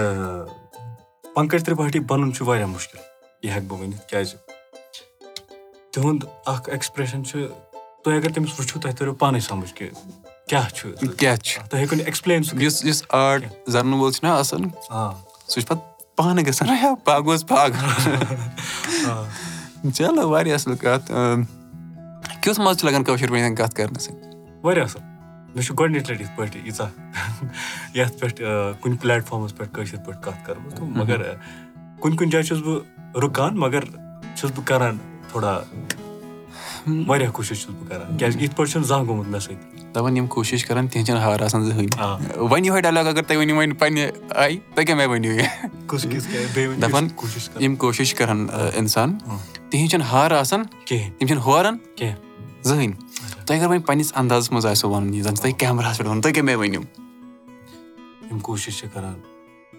پنکج 1.35 1.65
ترپاٹھی 1.65 1.99
بَنُن 1.99 2.33
چھُ 2.33 2.47
واریاہ 2.47 2.67
مُشکِل 2.67 2.99
یہِ 3.43 3.51
ہٮ۪کہٕ 3.51 3.67
بہٕ 3.67 3.79
ؤنِتھ 3.81 4.07
کیازِ 4.09 4.35
تِہُنٛد 5.91 6.23
اکھ 6.45 6.69
ایٚکٕسپریشن 6.69 7.25
چھُ 7.25 7.39
تُہۍ 8.03 8.15
اگر 8.15 8.29
تٔمِس 8.31 8.59
وٕچھِو 8.59 8.79
تۄہہِ 8.79 8.95
ترو 8.97 9.13
پانے 9.13 9.39
سَمجھ 9.39 9.73
کہِ 9.73 9.89
کیاہ 10.49 10.69
چھُ 10.69 10.89
تُہۍ 11.69 11.79
ہیٚکِو 11.79 11.95
نہٕ 11.95 12.05
ایٚکٕسپٕلین 12.05 12.41
یُس 12.87 13.03
آرٹ 13.09 13.41
زَنہٕ 13.67 13.99
وول 13.99 14.11
چھُنہ 14.11 14.31
آسان 14.31 14.61
سُہ 15.47 15.61
چھُ 15.61 15.67
پَتہٕ 15.67 16.15
پانہٕ 16.15 16.45
گژھان۔ 16.47 16.69
اوس 17.05 17.47
پاگ۔ 17.47 17.71
چلو 19.95 20.29
واریاہ 20.29 20.55
اَصٕل 20.55 20.75
کَتھ۔ 20.75 21.11
کیُتھ 22.41 22.59
مَزٕ 22.59 22.77
چھُ 22.79 22.89
لگان 22.89 23.03
کٲشِر 23.03 23.29
پٲٹھۍ 23.29 23.55
کَتھ 23.55 23.75
کرنہٕ 23.75 24.01
سۭتۍ 24.01 24.59
واریاہ 24.63 24.85
اَصٕل۔ 24.85 25.03
مےٚ 25.55 25.65
چھُ 25.65 25.75
گۄڈٕنِچ 25.79 26.11
لَٹہِ 26.11 26.21
یِتھ 26.21 26.31
پٲٹھۍ 26.35 26.55
ییٖژاہ 26.63 26.89
یَتھ 27.97 28.17
پٮ۪ٹھ 28.19 28.41
کُنہِ 28.81 28.99
پلیٹ 29.01 29.25
فارمَس 29.27 29.57
پٮ۪ٹھ 29.57 29.73
کٲشِر 29.73 29.97
پٲٹھۍ 30.05 30.21
کَتھ 30.21 30.45
کَرٕ 30.45 30.59
بہٕ 30.63 30.75
تہٕ 30.75 30.87
مَگر 30.87 31.21
کُنہِ 31.99 32.17
کُنہِ 32.17 32.31
جایہِ 32.31 32.47
چھُس 32.47 32.59
بہٕ 32.59 32.79
رُکان 33.15 33.59
مَگر 33.59 33.83
چھُس 34.35 34.51
بہٕ 34.51 34.65
کران 34.65 34.97
تھوڑا 35.31 35.61
واریاہ 36.87 37.31
کوٗشِش 37.31 37.61
چھُس 37.61 37.75
بہٕ 37.75 37.89
کران 37.89 38.17
کیازِ 38.17 38.41
یِتھ 38.41 38.55
پٲٹھۍ 38.55 38.71
چھُنہٕ 38.71 38.87
زانٛہہ 38.87 39.07
گوٚمُت 39.07 39.27
مےٚ 39.27 39.39
سۭتۍ 39.39 39.93
دَپان 39.95 40.17
یِم 40.17 40.27
کوٗشِش 40.27 40.65
کران 40.65 40.87
تِہنٛز 40.87 41.07
چھنہٕ 41.07 41.21
ہار 41.21 41.39
آسان 41.39 41.63
زٕہٕنۍ 41.63 42.37
وۄنۍ 42.37 42.65
یِہوے 42.65 42.81
ڈایلاگ 42.81 43.05
اَگر 43.05 43.21
تُہۍ 43.21 43.37
ؤنِو 43.37 43.55
وۄنۍ 43.55 43.77
پَنٕنہِ 43.79 44.11
آیہِ 44.35 44.59
تُہۍ 44.75 44.95
مےٚ 44.95 45.07
ؤنِو 45.07 45.31
یہِ 45.31 46.81
دَپان 46.81 47.07
یِم 47.59 47.75
کوٗشِش 47.75 48.13
کران 48.13 48.47
اِنسان 48.77 49.17
تِہنٛز 49.69 49.89
چھنہٕ 49.91 50.07
ہار 50.11 50.31
آسان 50.31 50.63
کِہینۍ 50.85 51.11
تِم 51.19 51.27
چھِنہٕ 51.27 51.43
ہوران 51.45 51.77
کیٚنٛہہ 51.95 52.63
زٕہٕنۍ 52.63 52.93
تۄہہِ 53.45 53.59
اَگر 53.59 53.69
وۄنۍ 53.69 53.85
پَنٕنِس 53.85 54.11
اَندازَس 54.15 54.51
منٛز 54.51 54.65
آسیو 54.65 54.89
وَنُن 54.89 55.13
یہِ 55.13 55.23
زَن 55.23 55.35
چھُ 55.35 55.41
تۄہہِ 55.43 55.57
کیمراہَس 55.59 55.97
پٮ۪ٹھ 55.97 56.09
وَنُن 56.09 56.21
تُہۍ 56.21 56.33
کیاہ 56.33 56.45
مےٚ 56.45 56.55
ؤنِو 56.57 56.81
یِم 58.31 58.39
کوٗشِش 58.39 58.79
چھِ 58.79 58.87
کران 58.93 59.13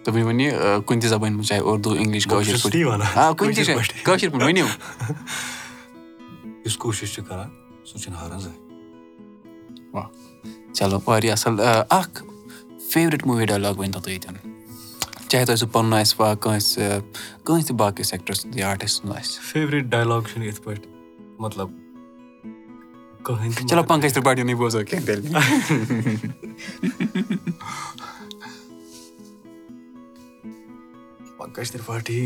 تُہۍ 0.03 0.13
ؤنِو 0.13 0.25
وۄنۍ 0.27 0.81
کُنہِ 0.85 1.01
تہِ 1.01 1.09
زَبٲنۍ 1.09 1.31
منٛز 1.31 1.47
چاہے 1.47 1.61
اردوٗ 1.63 1.95
اِنگلِش 1.97 2.27
کٲشِر 2.27 2.55
پٲٹھۍ 2.63 4.03
کٲشِر 4.03 4.29
پٲٹھۍ 4.29 4.45
ؤنِو 4.45 4.65
یُس 6.65 6.77
کوٗشِش 6.77 7.09
چھِ 7.13 7.19
کران 7.27 7.49
سُہ 7.85 7.95
چھُنہٕ 8.01 8.19
ہاران 8.21 8.39
زٕہٕنۍ 8.39 8.61
چلو 10.77 10.97
واریاہ 11.05 11.33
اَصٕل 11.33 11.55
اکھ 11.99 12.23
فیورِٹ 12.91 13.21
موٗوی 13.27 13.45
ڈایلاگ 13.45 13.75
ؤنۍ 13.79 13.91
تو 13.93 13.99
تُہۍ 13.99 14.11
ییٚتٮ۪ن 14.13 14.35
چاہے 15.29 15.45
تۄہہِ 15.45 15.59
سُہ 15.59 15.67
پَنُن 15.73 15.93
آسہِ 15.93 16.19
وا 16.19 16.33
کٲنٛسہِ 16.35 16.81
کٲنٛسہِ 17.43 17.67
تہِ 17.67 17.75
باقٕے 17.77 18.03
سیٚکٹر 18.03 18.33
سُنٛد 18.33 18.55
یا 18.55 18.69
آرٹِسٹ 18.69 19.01
سُنٛد 19.01 19.17
آسہِ۔ 19.17 19.43
فیورِٹ 19.51 19.83
ڈایلاگ 19.93 20.21
چھُنہٕ 20.31 20.47
یِتھ 20.47 20.61
پٲٹھۍ 20.61 20.87
مطلب 21.39 21.67
چلو 23.69 23.83
پنکج 23.83 24.13
ترپاٹھی 24.13 24.53
بوزو 24.55 24.79
کیٚنٛہہ۔ 24.89 25.39
پنکج 31.37 31.71
ترپاٹھی 31.71 32.21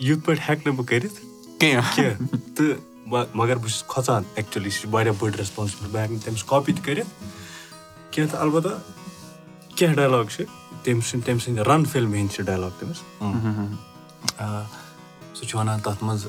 یِتھ 0.00 0.24
پٲٹھۍ 0.24 0.42
ہٮ۪کہٕ 0.48 0.66
نہٕ 0.66 0.76
بہٕ 0.76 0.86
کٔرِتھ 0.86 1.18
کیٚنٛہہ 1.60 2.54
تہٕ 2.54 2.76
مَگر 3.34 3.56
بہٕ 3.56 3.68
چھُس 3.68 3.82
کھۄژان 3.88 4.22
ایٚکچُؤلی 4.34 4.70
سُہ 4.70 4.80
چھُ 4.80 4.88
واریاہ 4.92 5.14
بٔڑ 5.18 5.30
ریسپانسِبٕل 5.38 5.90
بہٕ 5.92 6.02
ہٮ۪کہٕ 6.02 6.12
نہٕ 6.12 6.24
تٔمِس 6.24 6.44
کاپی 6.44 6.72
تہِ 6.72 6.84
کٔرِتھ 6.84 7.10
کیٚنٛہہ 8.10 8.32
تہٕ 8.32 8.40
اَلبتہ 8.42 8.68
کیٚنٛہہ 9.76 9.96
ڈایلاگ 9.96 10.24
چھِ 10.24 10.44
تٔمۍ 10.84 11.00
سٕنٛدۍ 11.08 11.24
تٔمۍ 11.26 11.38
سٕنٛدۍ 11.44 11.64
رَن 11.68 11.84
فِلمہِ 11.92 12.18
ہِنٛدۍ 12.18 12.34
چھِ 12.34 12.44
ڈایلاگ 12.44 12.70
تٔمِس 12.78 12.98
سُہ 15.38 15.46
چھُ 15.46 15.58
وَنان 15.58 15.80
تَتھ 15.84 16.04
منٛز 16.04 16.26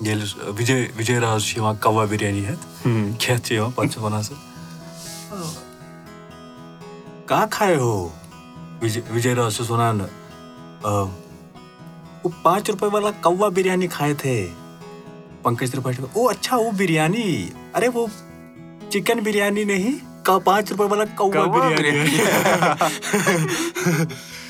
ییٚلہِ 0.00 0.26
وِجے 0.58 0.86
وِجے 0.96 1.18
راز 1.20 1.44
چھُ 1.46 1.56
یِوان 1.58 1.76
کَوا 1.80 2.04
بِریانی 2.10 2.46
ہٮ۪تھ 2.46 2.64
کھٮ۪تھ 3.20 3.46
چھِ 3.46 3.54
یِوان 3.54 3.70
پَتہٕ 3.70 3.92
چھُ 3.92 4.02
وَنان 4.02 4.22
سُہ 4.22 4.34
کانٛہہ 7.26 7.46
کھایہِ 7.50 7.76
ہو 7.78 8.08
وِجے 8.82 9.34
راز 9.34 9.56
چھُس 9.56 9.70
وَنان 9.70 10.00
پانٛژھ 12.43 12.71
رۄپے 12.71 12.87
والا 12.93 13.11
کَوا 13.21 13.47
بِریانی 13.55 13.87
کھایہِ 13.91 14.17
تھے 14.19 14.35
پنکج 15.43 15.71
ترپاٹھی 15.71 16.03
او 16.13 16.27
اچھا 16.29 16.55
او 16.55 16.69
بِریانی 16.77 17.29
اَرے 17.73 17.87
وہ 17.93 18.05
चिकन 18.91 19.19
बिरयानी 19.23 19.63
नहीं 19.65 19.97
का 20.25 20.37
पाँच 20.45 20.71
रुपये 20.71 20.87
वाला 20.89 21.03
कौवा 21.15 21.45
कौवा 21.45 21.69
बिरयानी 21.69 22.17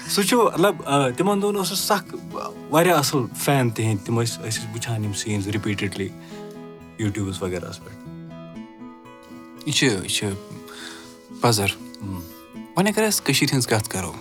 سُہ 0.10 0.22
چھُ 0.24 0.36
مطلب 0.36 0.76
تِمن 1.18 1.42
دۄہن 1.42 1.56
اوس 1.58 1.72
سکھ 1.80 2.16
واریاہ 2.70 2.98
اَصٕل 2.98 3.26
فین 3.44 3.70
تِہنٛدۍ 3.70 4.06
تِم 4.06 4.22
ٲسۍ 4.22 4.48
أسۍ 4.48 4.50
ٲسۍ 4.50 4.68
وٕچھان 4.74 5.04
یِم 5.04 5.14
سیٖنز 5.22 5.48
رِپیٖٹِڈلی 5.56 6.10
یوٗٹیوٗبَس 7.00 7.42
وغیرہَس 7.42 7.80
پٮ۪ٹھ 7.84 9.68
یہِ 9.68 9.74
چھِ 9.74 9.88
یہِ 9.88 10.10
چھِ 10.10 10.30
پَزر 11.42 11.70
وۄنۍ 12.02 12.88
اَگر 12.88 13.08
أسۍ 13.08 13.24
کٔشیٖر 13.26 13.54
ہِنٛز 13.54 13.68
کَتھ 13.68 13.90
کَرو 13.90 14.14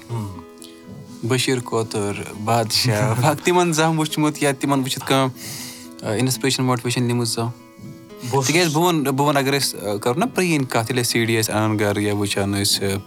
بٔشیٖر 1.27 1.59
کوتُر 1.65 2.21
بادشاہ 2.43 3.33
تِمن 3.43 3.71
زانٛہہ 3.73 3.99
وٕچھمُت 3.99 4.41
یا 4.43 4.51
تِمن 4.59 4.79
وٕچھِتھ 4.79 5.07
کانٛہہ 5.07 6.15
اِنسپریشن 6.19 6.63
ماٹِویشن 6.63 7.03
نِمٕژ 7.03 7.27
زانٛہہ 7.27 8.41
تِکیازِ 8.47 8.73
بہٕ 8.73 8.83
وَنہٕ 8.83 9.11
بہٕ 9.11 9.25
وَنہٕ 9.27 9.41
اَگر 9.41 9.53
أسۍ 9.57 9.99
کَرو 10.01 10.19
نا 10.19 10.25
پرٲنۍ 10.25 10.65
کَتھ 10.69 10.91
ییٚلہِ 10.91 11.01
أسۍ 11.05 11.11
سی 11.11 11.25
ڈی 11.25 11.39
ٲسۍ 11.39 11.53
اَنان 11.53 11.79
گرٕ 11.79 12.01
یا 12.01 12.13
وٕچھان 12.15 12.53
ٲسۍ 12.53 12.97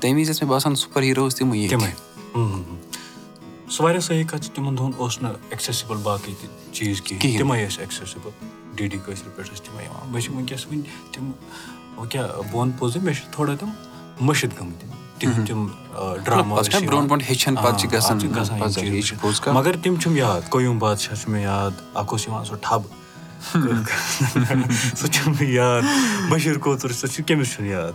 تَمہِ 0.00 0.14
وِزِ 0.20 0.30
ٲسۍ 0.30 0.42
مےٚ 0.42 0.50
باسان 0.50 0.74
سُپر 0.74 1.02
ہیٖروز 1.02 1.34
تِمٕے 1.34 1.68
سُہ 3.70 3.84
واریاہ 3.84 4.00
صحیح 4.00 4.24
کَتھ 4.30 4.42
چھِ 4.44 4.54
تِمن 4.54 4.78
دۄہن 4.78 4.90
اوس 4.96 5.20
نہٕ 5.22 5.34
ایٚکسیسِبٕل 5.50 5.98
باقٕے 6.02 6.32
تہِ 6.40 6.48
چیٖز 6.72 7.00
کِہینۍ 7.00 7.38
تِمے 7.38 7.66
ٲسۍ 7.66 7.78
ایٚکسیسِبٕل 7.78 8.30
ڈی 8.76 8.86
ڈی 8.86 8.98
کٲشِر 9.06 9.28
پٲٹھۍ 9.36 9.52
ٲسۍ 9.52 9.64
تِمے 9.66 9.84
یِوان 9.84 10.12
مےٚ 10.12 10.22
چھِ 10.22 10.34
وٕنکیٚس 10.34 10.66
وٕنہِ 10.66 11.12
تِم 11.12 11.30
وۄنۍ 11.96 12.08
کیاہ 12.10 12.26
بہٕ 12.26 12.54
وَنہٕ 12.54 12.78
پوٚزُے 12.78 13.00
مےٚ 13.02 13.14
چھِ 13.14 13.32
تھوڑا 13.32 13.54
تِم 13.60 13.70
مٔشِد 14.20 14.58
گٔمٕتۍ 14.60 15.09
تِہنٛدۍ 15.20 15.46
تِم 15.46 15.66
ڈرٛاما 16.24 16.54
مگر 19.52 19.76
تِم 19.82 19.94
چھِم 20.00 20.16
یاد 20.16 20.40
قیوٗم 20.50 20.78
بادشاہ 20.78 21.14
چھُ 21.14 21.30
مےٚ 21.30 21.42
یاد 21.42 21.70
اکھ 21.94 22.12
اوس 22.12 22.26
یِوان 22.28 22.44
سُہ 22.44 22.56
ٹھبہٕ 22.62 22.98
سُہ 24.96 25.06
چھُم 25.12 25.32
نہٕ 25.32 25.48
یاد 25.48 25.82
بٔشیٖر 26.30 26.58
کوتُر 26.64 26.92
سُہ 26.92 27.06
چھُ 27.12 27.24
کٔمِس 27.26 27.48
چھُنہٕ 27.54 27.70
یاد 27.70 27.92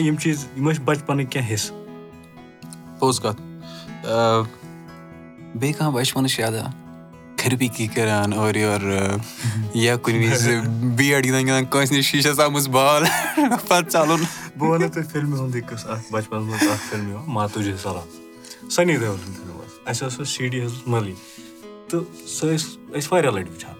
یِم 0.00 0.16
چیٖز 0.16 0.46
یِم 0.56 0.70
ٲسۍ 0.70 0.82
بَچپَنٕکۍ 0.84 1.30
کیٚنٛہہ 1.30 1.54
حِصہٕ 1.54 2.98
پوٚز 2.98 3.20
کَتھ 3.20 3.40
بیٚیہِ 5.58 5.74
کانٛہہ 5.78 5.94
بَچپَنٕچ 5.94 6.38
یادا 6.38 6.64
کھِرپی 7.36 7.68
کی 7.76 7.86
کَران 7.94 8.32
اورٕ 8.32 8.56
یورٕ 8.56 9.18
یا 9.74 9.96
کُنہِ 9.96 10.18
وِزِ 10.24 10.58
بیٹ 10.96 11.24
گِنٛدان 11.24 11.46
گِنٛدان 11.46 11.64
کٲنٛسہِ 11.64 11.96
نِش 11.96 12.10
شیٖشَس 12.10 12.40
آمٕژ 12.40 12.68
بال 12.68 13.04
پَتہٕ 13.68 13.90
ژَلُن 13.92 14.24
بہٕ 14.58 14.68
وَنو 14.70 14.88
تۄہہِ 14.88 15.10
فِلمہِ 15.12 15.38
ہُنٛدُے 15.38 15.60
قٕصہٕ 15.68 15.90
اکھ 15.92 16.12
بَچپَنَس 16.12 16.44
منٛز 16.48 16.68
اکھ 16.72 16.84
فِلم 16.90 17.08
یِوان 17.08 17.24
ماتوٗجی 17.34 17.72
سَلام 17.82 18.08
سٔنی 18.70 18.96
دیول 18.96 19.16
سٕنٛز 19.16 19.36
فِلم 19.36 19.56
ٲس 19.60 19.78
اَسہِ 19.86 20.06
ٲس 20.08 20.16
سۄ 20.16 20.24
سی 20.24 20.48
ڈی 20.48 20.60
ہٕنٛز 20.60 20.74
مٔلی 20.86 21.14
تہٕ 21.88 22.02
سۄ 22.26 22.46
ٲسۍ 22.54 22.96
أسۍ 22.98 23.08
واریاہ 23.12 23.32
لَٹہِ 23.32 23.50
وٕچھان 23.52 23.74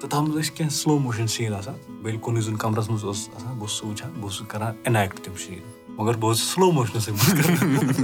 تہٕ 0.00 0.08
تَتھ 0.08 0.14
منٛز 0.22 0.36
ٲسۍ 0.38 0.54
کیٚنٛہہ 0.56 0.76
سلو 0.76 0.98
موشَن 0.98 1.26
سیٖن 1.26 1.54
آسان 1.54 1.74
بیٚیہِ 1.74 2.04
ییٚلہِ 2.04 2.20
کُنُے 2.22 2.40
زوٚن 2.40 2.56
کَمرَس 2.56 2.88
منٛز 2.90 3.04
اوس 3.04 3.28
آسان 3.36 3.52
بہٕ 3.52 3.60
اوسُس 3.60 3.78
سُہ 3.78 3.86
وٕچھان 3.86 4.10
بہٕ 4.10 4.22
اوسُس 4.22 4.46
کَران 4.48 4.74
اِنیکٹ 4.84 5.24
تِم 5.24 5.36
شیٖن 5.44 5.60
مگر 5.96 6.16
بہٕ 6.16 6.28
اوسُس 6.30 6.54
سلو 6.54 6.70
موشنَسٕے 6.72 7.12
منٛز 7.12 8.00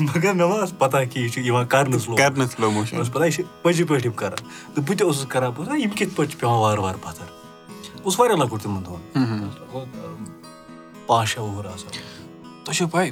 مگر 0.00 0.32
مےٚ 0.32 0.48
ما 0.48 0.64
ٲس 0.64 0.78
پَتہ 0.78 0.96
کہِ 1.10 1.22
یہِ 1.22 1.30
چھُ 1.32 1.40
یِوان 1.46 1.66
کَرنہٕ 1.66 1.98
سلو 1.98 2.70
مےٚ 2.70 2.84
ٲس 2.84 3.12
پَتہ 3.12 3.24
یہِ 3.24 3.32
چھِ 3.32 3.42
پٔزی 3.62 3.84
پٲٹھۍ 3.84 4.04
یِم 4.06 4.12
کَران 4.12 4.44
تہٕ 4.74 4.84
بہٕ 4.86 4.96
تہِ 4.98 5.06
اوسُس 5.06 5.26
کَران 5.28 5.50
بہٕ 5.50 5.66
اوسُس 5.66 5.80
یِم 5.82 5.90
کِتھ 5.90 6.16
پٲٹھۍ 6.16 6.30
چھِ 6.30 6.40
پٮ۪وان 6.40 6.58
وارٕ 6.58 6.80
وارٕ 6.82 7.02
پَتھر 7.02 7.24
بہٕ 7.24 8.04
اوسُس 8.04 8.20
واریاہ 8.20 8.38
لۄکُٹ 8.38 8.62
تِمن 8.62 8.84
دۄہَن 8.84 10.11
آسان 11.16 11.90
تۄہہِ 12.64 12.76
چھو 12.76 12.88
پاے 12.88 13.10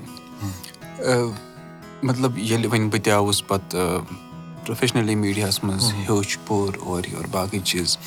مطلب 2.02 2.38
ییٚلہِ 2.38 2.66
وۄنۍ 2.66 2.88
بہٕ 2.90 3.00
تہِ 3.04 3.12
آوُس 3.12 3.46
پَتہٕ 3.46 4.04
پروفیشنٔلی 4.66 5.14
میٖڈیاہَس 5.14 5.64
منٛز 5.64 5.92
ہیوٚچھ 5.92 6.38
پوٚر 6.46 6.76
اورٕ 6.80 7.06
یورٕ 7.12 7.28
باقٕے 7.30 7.58
چیٖز۔ 7.64 7.98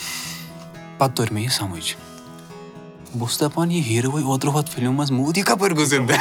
پَتہٕ 0.97 1.15
توٚر 1.15 1.33
مےٚ 1.33 1.43
یہِ 1.43 1.51
سَمٕجھ۔ 1.51 1.95
بہٕ 3.13 3.21
اوسُس 3.21 3.39
دَپان 3.41 3.71
یہِ 3.71 3.83
ہیٖروے 3.85 4.23
اوترٕ 4.23 4.53
ہۄتھ 4.55 4.69
فِلمہِ 4.71 4.93
منٛز 4.97 5.11
موٗد 5.11 5.37
یہِ 5.37 5.45
کَپٲرۍ 5.45 5.75
گوٚو 5.75 5.85
زِندٕ 5.85 6.13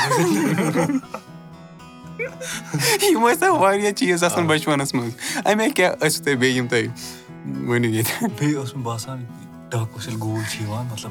یِم 3.02 3.28
ٲسۍ 3.28 3.40
نہ 3.40 3.50
واریاہ 3.50 3.92
چیٖز 3.92 4.24
آسان 4.24 4.46
بَچپَنَس 4.46 4.94
منٛز۔ 4.94 5.12
اَمے 5.44 5.70
کیاہ 5.70 5.94
ٲسِو 6.00 6.24
تُہۍ 6.24 6.34
بیٚیہِ 6.34 6.56
یِم 6.56 6.66
تۄہہِ 6.68 6.88
ؤنِو 7.68 7.88
ییٚتہِ؟ 7.88 8.28
بیٚیہِ 8.38 8.56
اوس 8.56 8.74
مےٚ 8.76 8.84
باسان 8.84 9.24
ڈاکوٗس 9.70 10.06
ییٚلہِ 10.06 10.22
گوٗلۍ 10.22 10.50
چھِ 10.50 10.62
یِوان 10.62 10.86
مطلب 10.86 11.10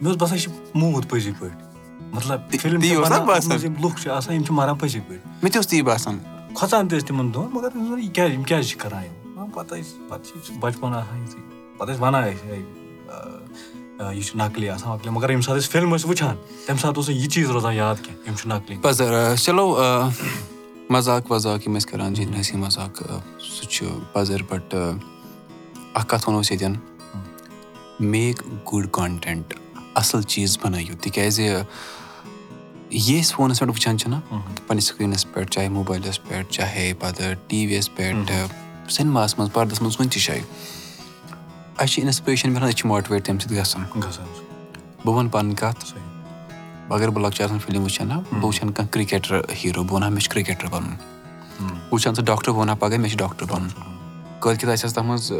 مےٚ 0.00 0.10
اوس 0.10 0.16
باسان 0.20 0.38
یہِ 0.38 0.44
چھُ 0.44 0.50
موٗد 0.74 1.08
پٔزی 1.10 1.32
پٲٹھۍ 1.38 2.12
مطلب 2.12 2.54
یِم 3.64 3.74
لُکھ 3.82 4.00
چھِ 4.02 4.10
آسان 4.10 4.34
یِم 4.34 4.42
چھِ 4.44 4.52
مَران 4.54 4.76
پٔزی 4.78 5.00
پٲٹھۍ 5.00 5.42
مےٚ 5.42 5.52
تہِ 5.52 5.56
اوس 5.56 5.66
تی 5.66 5.82
باسان 5.82 6.18
کھۄژان 6.54 6.88
تہِ 6.88 6.98
ٲسۍ 6.98 7.06
تِمن 7.06 7.34
دۄہن 7.34 7.48
مگر 7.52 7.98
یہِ 7.98 8.12
کیازِ 8.14 8.32
یِم 8.32 8.42
کیازِ 8.42 8.68
چھِ 8.68 8.78
کران 8.80 9.04
یِم 9.04 9.50
پَتہٕ 9.54 9.78
ٲسۍ 9.78 10.08
پَتہٕ 10.08 10.44
چھِ 10.46 10.58
بَچپَن 10.60 10.94
آسان 10.94 11.22
یِتھُے 11.22 11.40
پَتہٕ 11.78 11.94
ٲسۍ 11.94 12.02
وَنان 12.02 12.24
أسۍ 12.24 14.14
یہِ 14.14 14.22
چھُ 14.24 14.36
نَقلی 14.36 14.68
آسان 14.68 14.90
وَقلی 14.92 15.10
مگر 15.10 15.28
ییٚمہِ 15.30 15.44
ساتہٕ 15.44 15.58
أسۍ 15.58 15.70
فِلم 15.70 15.94
ٲسۍ 15.94 16.08
وٕچھان 16.08 16.36
تَمہِ 16.66 16.80
ساتہٕ 16.80 16.96
اوس 16.96 17.08
نہٕ 17.08 17.18
یہِ 17.18 17.28
چیٖز 17.30 17.50
روزان 17.50 17.74
یاد 17.74 17.94
کیٚنٛہہ 18.02 18.28
یِم 18.28 18.34
چھِ 18.36 18.46
نَقلی 18.48 19.36
چلو 19.44 19.76
مَزاق 20.90 21.30
وَزاق 21.30 21.66
یِم 21.66 21.76
ٲسۍ 21.76 21.90
کران 21.90 22.14
جِن 22.14 22.34
ہسی 22.40 22.56
مَزاق 22.56 23.02
سُہ 23.40 23.66
چھُ 23.70 23.86
پَزر 24.12 24.42
بَٹ 24.48 24.74
اکھ 25.94 26.06
کَتھ 26.08 26.28
وَنو 26.28 26.40
أسۍ 26.40 26.50
ییٚتٮ۪ن 26.50 28.06
میک 28.10 28.42
گُڈ 28.72 28.86
کانٹینٹ 28.90 29.54
اَصٕل 30.00 30.22
چیٖز 30.22 30.58
بَنٲیِو 30.62 30.94
تِکیازِ 31.00 31.40
یہِ 31.40 33.20
أسۍ 33.22 33.34
فونَس 33.34 33.58
پٮ۪ٹھ 33.60 33.70
وٕچھان 33.70 33.98
چھِنہ 33.98 34.16
پَنٕنِس 34.66 34.86
سِکریٖنَس 34.88 35.32
پٮ۪ٹھ 35.32 35.50
چاہے 35.50 35.68
موبایلَس 35.68 36.22
پٮ۪ٹھ 36.24 36.52
چاہے 36.52 36.92
پَتہٕ 36.98 37.34
ٹی 37.48 37.66
وی 37.66 37.74
یَس 37.74 37.94
پٮ۪ٹھ 37.94 38.32
سینماہَس 38.92 39.38
منٛز 39.38 39.52
پَردَس 39.52 39.82
منٛز 39.82 39.96
کُنہِ 39.96 40.10
تہِ 40.12 40.22
جایہِ 40.26 40.42
اَسہِ 41.78 41.88
چھِ 41.92 42.02
اِنَسپریشَن 42.02 42.50
مِلان 42.52 42.68
أسۍ 42.68 42.76
چھِ 42.76 42.86
ماٹِویٹ 42.86 43.26
تَمہِ 43.26 43.40
سۭتۍ 43.42 43.56
گژھان 43.56 43.84
بہٕ 45.04 45.14
وَنہٕ 45.14 45.30
پَنٕنۍ 45.32 45.54
کَتھ 45.56 45.84
اَگر 46.90 47.08
بہٕ 47.08 47.22
لۄکچار 47.22 47.44
آسان 47.44 47.58
فِلم 47.58 47.82
وٕچھان 47.82 48.10
ہا 48.10 48.18
بہٕ 48.32 48.44
وٕچھان 48.44 48.70
کانٛہہ 48.72 48.92
کِرکَٹر 48.92 49.40
ہیٖرو 49.64 49.82
بہٕ 49.82 49.92
وَنہٕ 49.92 50.04
ہا 50.04 50.08
مےٚ 50.08 50.22
چھُ 50.22 50.32
کِرکَٹر 50.32 50.66
بَنُن۔ 50.70 50.94
بہٕ 51.60 51.92
وٕچھان 51.92 52.14
سُہ 52.14 52.22
ڈاکٹر 52.24 52.50
بہٕ 52.52 52.60
وَنہٕ 52.60 52.70
ہا 52.70 52.78
پَگاہ 52.78 52.98
مےٚ 52.98 53.10
چھُ 53.10 53.18
ڈاکٹر 53.18 53.46
بَنُن۔ 53.46 53.68
کٲلکٮ۪تھ 54.40 54.70
آسہِ 54.72 54.84
ہس 54.86 54.94
تَتھ 54.94 55.04
منٛز 55.04 55.32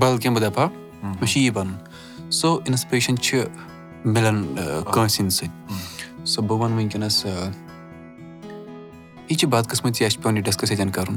بدل 0.00 0.18
کیٚنٛہہ 0.18 0.40
بہٕ 0.40 0.50
دَپہٕ 0.50 0.64
ہا 0.64 1.08
مےٚ 1.08 1.28
چھُ 1.28 1.40
یی 1.40 1.50
بَنُن۔ 1.50 2.30
سو 2.30 2.60
اِنَسپریشَن 2.64 3.16
چھِ 3.16 3.42
مِلان 4.04 4.44
کٲنٛسہِ 4.92 5.20
ہِنٛدۍ 5.20 5.30
سۭتۍ 5.30 6.24
سو 6.24 6.42
بہٕ 6.42 6.58
وَنہٕ 6.60 6.76
وٕنکیٚنَس 6.76 7.24
یہِ 9.28 9.36
چھِ 9.38 9.48
بدقٕسمتی 9.48 10.04
اَسہِ 10.04 10.14
چھِ 10.14 10.22
پیٚوان 10.22 10.36
یہِ 10.36 10.44
ڈِسکَس 10.44 10.70
ییٚتٮ۪ن 10.70 10.90
کَرُن 10.90 11.16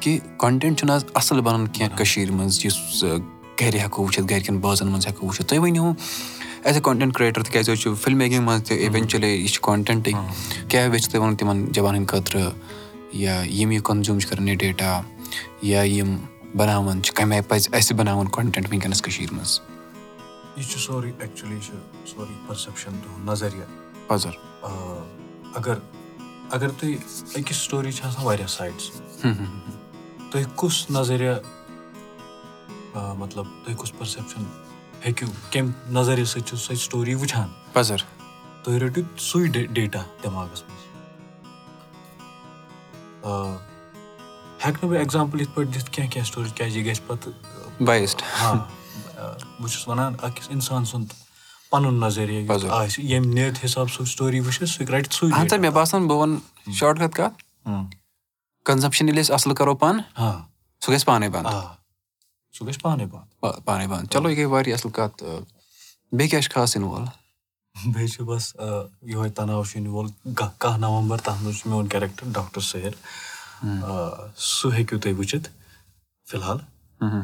کہِ 0.00 0.18
کَنٹینٹ 0.38 0.78
چھُنہٕ 0.78 0.94
آز 0.94 1.04
اَصٕل 1.14 1.40
بَنان 1.40 1.66
کیٚنٛہہ 1.68 1.96
کٔشیٖر 1.96 2.30
منٛز 2.30 2.64
یُس 2.64 3.04
گرِ 3.60 3.78
ہٮ۪کو 3.80 4.02
وٕچھِتھ 4.02 4.26
گرِکٮ۪ن 4.30 4.58
بٲژَن 4.58 4.88
منٛز 4.88 5.06
ہٮ۪کو 5.06 5.26
وٕچھِتھ 5.26 5.48
تُہۍ 5.48 5.58
ؤنِو 5.62 5.92
ایز 6.64 6.74
اے 6.76 6.80
کانٹینٹ 6.84 7.14
کِرٛییٹَر 7.14 7.42
تِکیازِ 7.42 7.70
أسۍ 7.70 7.80
چھِ 7.82 7.94
فِلم 8.02 8.18
میکِنٛگ 8.18 8.44
منٛز 8.46 8.62
تہِ 8.68 8.78
اِوٮ۪نچُلی 8.86 9.28
یہِ 9.28 9.48
چھِ 9.48 9.60
کانٹینٹٕے 9.62 10.12
کیاہ 10.68 10.88
ویژھِ 10.88 11.10
تُہۍ 11.10 11.20
وَنُن 11.20 11.36
تِمن 11.36 11.64
جوانن 11.72 11.96
ہٕنٛدۍ 11.96 12.08
خٲطرٕ 12.10 12.50
یا 13.12 13.42
یِم 13.46 13.72
یہِ 13.72 13.82
کَنزیوٗم 13.84 14.18
چھِ 14.18 14.28
کَران 14.30 14.48
یہِ 14.48 14.58
ڈیٹا 14.58 15.00
یا 15.62 15.82
یِم 15.82 16.16
بَناوان 16.56 17.02
چھِ 17.02 17.14
کَمہِ 17.14 17.34
آیہِ 17.34 17.48
پَزِ 17.48 17.68
اَسہِ 17.72 17.96
بَناوُن 17.96 18.28
کانٹینٹ 18.28 18.66
وٕنکیٚنَس 18.68 19.02
کٔشیٖر 19.02 19.32
منٛز 19.34 19.60
یہِ 20.56 20.64
چھُ 20.70 20.78
سورُے 20.80 21.10
ایٚکچُلی 21.18 21.58
چھُ 21.66 21.72
سورُے 22.12 22.34
پٔرسیپشَن 22.46 22.98
تُہُنٛد 23.02 23.28
نَظریہ 23.28 23.64
پَزر 24.06 24.34
اَگر 25.58 25.78
اَگر 26.54 26.68
تُہۍ 26.78 26.96
أکِس 27.36 27.56
سٹوری 27.64 27.92
چھِ 27.92 28.04
آسان 28.06 28.24
واریاہ 28.24 28.46
سایڈٕس 28.56 28.90
تُہۍ 30.30 30.44
کُس 30.56 30.84
نَظریہ 30.90 31.32
مطلب 33.18 33.46
تُہۍ 33.64 33.76
کُس 33.78 33.92
پٔرسیپشَن 33.98 34.44
ہیٚکِو 35.04 35.26
کَمہِ 35.52 35.92
نَظریہِ 35.92 36.26
سۭتۍ 36.26 36.46
چھُ 36.48 36.56
سۄ 36.66 36.74
سٹوری 36.84 37.14
وٕچھان 37.14 37.48
پَزر 37.72 38.00
تُہۍ 38.62 38.78
رٔٹِو 38.82 39.02
سُے 39.28 39.46
ڈیٹا 39.74 40.02
دٮ۪ماغَس 40.22 40.62
منٛز 40.68 40.84
ہٮ۪کہٕ 44.64 44.82
نہٕ 44.82 44.88
بہٕ 44.90 44.98
ایٚگزامپٕل 44.98 45.40
یِتھ 45.40 45.54
پٲٹھۍ 45.54 45.72
دِتھ 45.74 45.90
کیٚنٛہہ 45.90 46.10
کیٚنٛہہ 46.12 46.30
سٹوری 46.30 46.50
کیازِ 46.56 46.76
یہِ 46.76 46.86
گژھِ 46.86 47.00
پَتہٕ 47.06 47.32
بہٕ 49.62 49.70
چھُس 49.72 49.88
وَنان 49.88 50.12
أکِس 50.26 50.46
اِنسان 50.54 50.84
سُنٛد 50.90 51.10
پَنُن 51.70 52.00
نَظریہ 52.00 52.40
آسہِ 52.50 53.04
ییٚمہِ 53.04 53.34
نِیَت 53.34 53.64
حِساب 53.64 53.86
سُہ 53.94 54.04
سٹوری 54.12 54.40
وٕچھِ 54.40 54.66
سُہ 54.68 54.84
رَٹہِ 54.92 55.12
سُے 55.12 55.58
مےٚ 55.58 55.72
باسان 55.78 56.06
بہٕ 56.08 56.18
وَنہٕ 56.20 56.72
شاٹ 56.78 56.96
کَتھ؟ 57.16 57.36
کَنزَمپشَن 58.66 59.08
ییٚلہِ 59.08 59.24
أسۍ 59.24 59.34
اَصٕل 59.34 59.54
کَرو 59.58 59.74
پانہٕ 59.82 60.02
سُہ 60.82 60.92
گژھِ 60.92 61.04
پانَے 61.06 61.28
بنٛد۔ 61.34 61.46
سُہ 62.54 62.66
گژھِ 62.66 62.80
پانَے 62.82 63.06
بنٛد۔ 63.12 63.64
پانَے 63.64 63.86
بنٛد۔ 63.86 64.10
چلو 64.12 64.28
یہِ 64.30 64.36
گٔے 64.38 64.44
واریاہ 64.52 64.76
اَصٕل 64.76 64.90
کَتھ 64.96 65.24
بیٚیہِ 66.16 66.30
کیاہ 66.30 66.42
چھُ 66.42 66.52
خاص 66.54 66.76
اِنوالو 66.76 67.06
بیٚیہِ 67.92 68.10
چھُ 68.12 68.24
بَس 68.28 68.44
یِہوے 69.10 69.28
تَناو 69.36 69.64
چھُ 69.64 69.76
یِنہٕ 69.76 69.92
وول 69.94 70.08
کاہ 70.62 70.76
نَومبر 70.78 71.18
تَتھ 71.24 71.42
منٛز 71.42 71.58
چھُ 71.58 71.70
میون 71.70 71.86
کیریکٹر 71.92 72.26
ڈاکٹر 72.36 72.60
سیر 72.60 72.92
سُہ 74.36 74.74
ہیٚکِو 74.76 74.98
تُہۍ 75.02 75.14
وٕچھِتھ 75.18 75.48
فِلحال۔ 76.30 76.58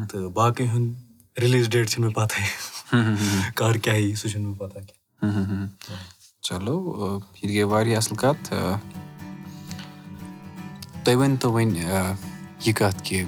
تہٕ 0.09 0.31
باقٕے 0.39 0.67
ہُنٛد 0.73 1.08
رِلیٖز 1.43 1.69
ڈیٹ 1.71 1.89
چھُنہٕ 1.91 2.07
مےٚ 2.07 2.15
پَتہٕ 2.15 3.53
کر 3.59 3.77
کیاہ 3.83 3.97
یی 3.97 4.15
سُہ 4.15 4.29
چھُنہٕ 4.29 4.47
مےٚ 4.47 4.59
پَتہ 4.59 4.79
کیٚنٛہہ 4.87 5.67
چلو 6.47 6.77
یہِ 7.43 7.49
تہِ 7.49 7.55
گٔے 7.55 7.65
واریاہ 7.73 7.99
اَصٕل 7.99 8.17
کَتھ 8.23 8.55
تُہۍ 11.05 11.17
ؤنتو 11.21 11.53
وۄنۍ 11.53 11.77
یہِ 12.67 12.75
کَتھ 12.79 13.03
کہِ 13.05 13.25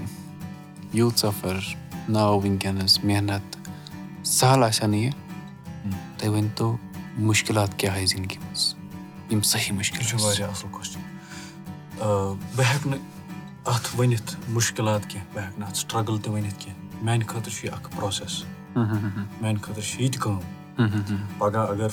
یوٗت 0.98 1.18
سَفر 1.18 1.56
ناو 2.08 2.40
وٕنکیٚنَس 2.40 2.98
محنت 3.04 3.56
سَہل 4.38 4.64
آسہِ 4.64 4.82
ہا 4.82 4.86
نہٕ 4.90 5.02
یہِ 5.04 5.12
تُہۍ 6.18 6.28
ؤنۍتو 6.34 6.76
مُشکِلات 7.28 7.78
کیٛاہ 7.78 7.94
آیہِ 7.96 8.06
زِندگی 8.08 8.38
منٛز 8.42 8.74
یِم 9.30 9.40
صحیح 9.52 9.72
مُشکِل 9.78 10.02
چھُ 10.08 10.20
واریاہ 10.22 10.50
اَصٕل 10.50 10.70
کوسچن 10.72 11.00
بہٕ 12.56 12.66
ہٮ۪کہٕ 12.72 12.86
نہٕ 12.90 13.00
اَتھ 13.72 13.88
ؤنِتھ 13.98 14.36
مُشکِلات 14.56 15.02
کیٚنٛہہ 15.10 15.34
بہٕ 15.34 15.44
ہٮ۪کہٕ 15.44 15.58
نہٕ 15.58 15.68
اَتھ 15.68 15.78
سٹرگٕل 15.78 16.18
تہِ 16.22 16.32
ؤنِتھ 16.32 16.60
کیٚنٛہہ 16.60 16.79
میانہِ 17.02 17.26
خٲطرٕ 17.26 17.52
چھُ 17.52 17.64
یہِ 17.64 17.74
اکھ 17.74 17.96
پروسیس 17.96 18.44
میانہِ 19.40 19.60
خٲطرٕ 19.62 19.84
چھِ 19.84 20.02
یہِ 20.02 20.12
تہِ 20.12 20.20
کٲم. 20.20 20.38
پگہہ 21.38 21.58
اگر 21.58 21.88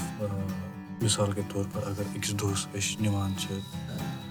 مِثال 1.01 1.31
کے 1.31 1.41
طور 1.53 1.63
پر 1.73 1.81
اگر 1.85 2.03
أکِس 2.15 2.31
دۄہَس 2.41 2.67
أسۍ 2.73 3.01
نِوان 3.01 3.33
چھِ 3.37 3.47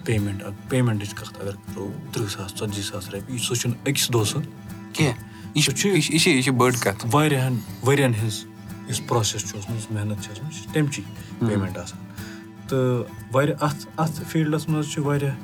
پیمٮ۪نٛٹ 0.05 0.43
پیمٮ۪نٛٹٕچ 0.69 1.15
کَتھ 1.15 1.41
اگر 1.41 1.51
کَرو 1.51 1.93
تٕرٛہ 2.13 2.29
ساس 2.29 2.51
ژَتجی 2.59 2.83
ساس 2.83 3.09
رۄپیہِ 3.09 3.39
سُہ 3.39 3.55
چھُنہٕ 3.55 3.77
أکِس 3.87 4.13
دۄہَس 4.13 4.33
کیٚنٛہہ۔ 4.93 5.25
یہِ 5.55 5.65
چھُ 5.65 5.89
یہِ 5.89 6.45
چھِ 6.45 6.53
بٔڑ 6.53 6.73
کَتھ۔ 6.81 7.07
واریاہَن 7.13 7.57
ؤرۍ 7.87 7.99
یَن 7.99 8.13
ہٕنٛز 8.15 8.45
یُس 8.89 9.07
پروسیس 9.07 9.49
چھُ 9.49 9.57
اوسمُت 9.57 9.93
محنت 9.93 10.25
چھِ 10.25 10.33
ٲسمٕژ 10.33 10.55
یہِ 10.55 10.63
چھِ 10.63 10.73
تَمچی 10.75 11.03
پیمٮ۪نٛٹ 11.39 11.79
آسان۔ 11.79 12.05
تہٕ 12.69 13.05
واریاہ 13.33 13.65
اَتھ 13.65 13.87
اَتھ 13.97 14.21
فیٖلڈَس 14.29 14.69
منٛز 14.69 14.93
چھِ 14.93 15.03
واریاہ 15.03 15.35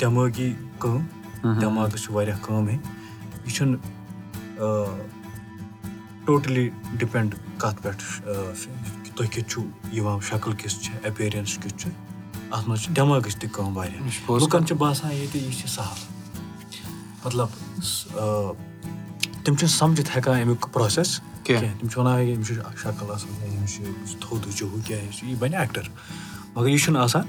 دٮ۪مٲغی 0.00 0.54
کٲم۔ 0.78 1.02
دٮ۪ماغَس 1.60 2.02
چھِ 2.02 2.10
واریاہ 2.10 2.36
کٲم 2.42 2.68
ہیٚنۍ 2.68 2.88
یہِ 3.44 3.52
چھُنہٕ 3.54 4.01
ٹوٹلی 6.24 6.70
ڈِپٮ۪نٛڈ 6.92 7.34
کَتھ 7.58 7.82
پٮ۪ٹھ 7.82 8.02
تُہۍ 9.14 9.26
کِتھ 9.30 9.48
چھُو 9.50 9.62
یِوان 9.92 10.18
شکٕل 10.20 10.52
کِژھ 10.52 10.80
چھِ 10.82 10.94
ایپیرَنٕس 11.02 11.58
کیُتھ 11.62 11.78
چھُ 11.78 11.90
اَتھ 12.50 12.68
منٛز 12.68 12.82
چھِ 12.82 12.96
دٮ۪ماغٕچ 12.96 13.36
تہِ 13.36 13.50
کٲم 13.52 13.76
واریاہ۔ 13.76 14.32
لُکَن 14.40 14.66
چھِ 14.66 14.76
باسان 14.76 15.12
ییٚتہِ 15.12 15.42
یہِ 15.42 15.52
چھِ 15.60 15.68
سہل۔ 15.68 16.00
مطلب 17.24 17.48
تِم 19.44 19.56
چھِنہٕ 19.56 19.74
سَمجِتھ 19.78 20.10
ہٮ۪کان 20.16 20.40
اَمیُک 20.40 20.66
پروسیس 20.72 21.20
کینٛہہ۔ 21.44 21.78
تِم 21.78 21.88
چھِ 21.88 21.98
وَنان 21.98 22.34
أمِس 22.34 22.46
چھُ 22.46 22.54
شکٕل 22.54 23.10
اَصٕل 23.10 23.56
أمِس 23.58 23.74
چھُ 23.74 23.84
تھوٚد 24.20 24.46
ہُہ 24.46 24.52
چھُ 24.56 24.66
ہُہ 24.72 24.80
کیٛاہ 24.86 25.12
چھُ 25.16 25.28
یہِ 25.28 25.38
بَنہِ 25.38 25.54
ایٚکٹر 25.54 25.82
مگر 26.54 26.68
یہِ 26.68 26.80
چھُنہٕ 26.80 27.02
آسان 27.02 27.22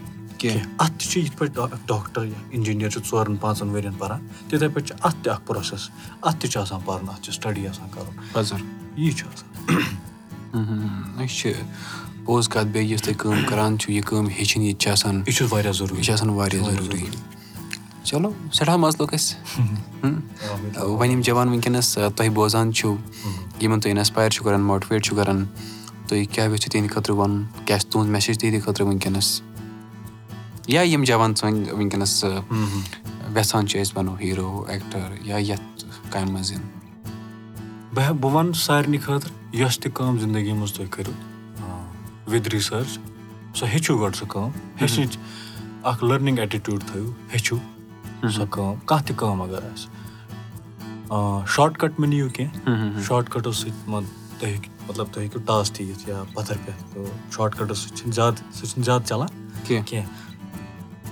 کینٛہہ؟ 0.44 0.66
اَتھ 0.78 0.94
تہِ 1.00 1.08
چھُ 1.10 1.20
یِتھ 1.24 1.38
پٲٹھۍ 1.38 1.64
اکھ 1.64 1.76
ڈاکٹر 1.88 2.26
یا 2.26 2.40
اِنجیٖنیر 2.50 2.90
چھُ 2.90 3.02
ژورَن 3.10 3.36
پانٛژَن 3.42 3.70
ؤرۍ 3.70 3.86
یَن 3.86 3.94
پَران 4.00 4.28
تِتھَے 4.50 4.68
پٲٹھۍ 4.68 4.88
چھِ 4.88 4.96
اَتھ 5.08 5.18
تہِ 5.24 5.32
اکھ 5.34 5.46
پروسیس 5.48 5.90
اَتھ 6.22 6.38
تہِ 6.40 6.50
چھُ 6.52 6.62
آسان 6.62 6.80
پَرُن 6.86 7.10
اَتھ 7.10 7.22
چھِ 7.24 7.34
سٹڈی 7.34 7.68
آسان 7.68 7.88
کَرُن. 7.92 8.66
یی 8.98 9.12
چھُ 9.12 9.28
آسان. 9.28 9.50
أسۍ 11.24 11.36
چھِ 11.40 11.54
پوٚز 12.26 12.50
کَتھ 12.50 12.68
بیٚیہِ 12.74 12.92
یُس 12.92 13.02
تُہۍ 13.02 13.16
کٲم 13.18 13.40
کَران 13.50 13.78
چھُو 13.80 13.92
یہِ 13.94 14.04
کٲم 14.04 14.28
ہیٚچھِنۍ 14.28 14.66
یہِ 14.66 14.74
تہِ 14.74 14.82
چھِ 14.82 14.92
آسان 14.92 15.16
یہِ 15.28 15.36
چھُ 15.36 15.46
واریاہ 15.52 15.74
ضروٗری. 15.74 15.98
یہِ 15.98 16.06
چھِ 16.06 16.14
آسان 16.14 16.30
واریاہ 16.30 16.64
ضروٗری. 16.70 17.06
چلو 18.04 18.30
سٮ۪ٹھاہ 18.54 18.78
مَزٕ 18.78 18.98
لوٚگ 19.00 19.14
اَسہِ. 19.14 19.36
وۄنۍ 20.84 21.12
یِم 21.12 21.22
جوان 21.22 21.48
وٕنکیٚنَس 21.48 21.98
تۄہہِ 22.16 22.30
بوزان 22.34 22.74
چھُو 22.74 22.96
یِمَن 23.62 23.80
تُہۍ 23.80 23.92
اِنَسپایر 23.92 24.30
چھُو 24.30 24.44
کَران 24.46 24.62
ماٹِویٹ 24.62 25.04
چھُو 25.06 25.16
کَران 25.16 25.46
تُہۍ 26.08 26.24
کیٛاہ 26.32 26.48
یژھِو 26.48 26.70
تِہِنٛدِ 26.72 26.90
خٲطرٕ 26.94 27.16
وَنُن؟ 27.16 27.44
کیٛاہ 27.66 27.80
چھِ 27.80 27.92
تُہُنٛد 27.92 28.10
میسیج 28.12 28.40
تِہِنٛدِ 28.40 28.64
خٲطرٕ 28.64 29.53
یا 30.68 30.82
یِم 30.82 31.04
جوان 31.08 31.34
سٲنۍ 31.36 31.72
وٕنکیٚنَس 31.72 32.24
وٮ۪ژھان 32.24 33.68
چھِ 33.68 33.82
أسۍ 33.82 33.94
بَنو 33.96 34.14
ہیٖرو 34.22 34.64
ایٚکٹَر 34.68 35.12
یا 35.30 35.38
یَتھ 35.40 35.86
کامہِ 36.12 36.32
منٛز 36.32 36.52
یِن 36.52 36.62
بہٕ 37.94 38.06
ہٮ۪کہٕ 38.06 38.20
بہٕ 38.22 38.34
وَنہٕ 38.34 38.60
سارنٕے 38.66 38.98
خٲطرٕ 39.06 39.34
یۄس 39.60 39.80
تہِ 39.80 39.92
کٲم 39.94 40.20
زِندگی 40.20 40.54
منٛز 40.54 40.74
تُہۍ 40.74 40.88
کٔرِو 40.92 41.14
وِد 42.32 42.48
رِسٲرٕچ 42.54 43.00
سۄ 43.58 43.66
ہیٚچھِو 43.74 43.98
گۄڈٕ 44.02 44.16
سۄ 44.20 44.26
کٲم 44.32 44.50
ہیٚچھنٕچ 44.82 45.18
اَکھ 45.90 46.04
لٔرنِنٛگ 46.04 46.40
ایٹِٹیوٗڈ 46.40 46.82
تھٲیِو 46.92 47.12
ہیٚچھِو 47.34 47.58
سۄ 48.36 48.46
کٲم 48.52 48.76
کانٛہہ 48.86 49.06
تہِ 49.08 49.16
کٲم 49.18 49.42
اگر 49.42 49.64
آسہِ 49.72 49.88
شاٹ 51.56 51.78
کَٹ 51.78 52.00
مہٕ 52.00 52.10
نِیِو 52.10 52.30
کینٛہہ 52.36 53.02
شاٹ 53.08 53.30
کَٹو 53.34 53.52
سۭتۍ 53.52 53.90
مان 53.90 54.04
تُہۍ 54.40 54.50
ہیٚکِو 54.50 54.70
مطلب 54.88 55.08
تُہۍ 55.14 55.22
ہیٚکِو 55.24 55.40
ٹاس 55.46 55.72
تہِ 55.72 55.90
یِتھ 55.90 56.10
یا 56.10 56.24
پَتھر 56.34 56.56
پٮ۪تھ 56.66 56.94
تہٕ 56.94 57.32
شاٹ 57.36 57.56
کَٹو 57.58 57.74
سۭتۍ 57.74 57.96
چھِنہٕ 57.96 58.14
زیادٕ 58.16 58.38
سُہ 58.56 58.66
چھُنہٕ 58.66 58.86
زیادٕ 58.86 59.06
چَلان 59.08 59.28
کینٛہہ 59.68 60.23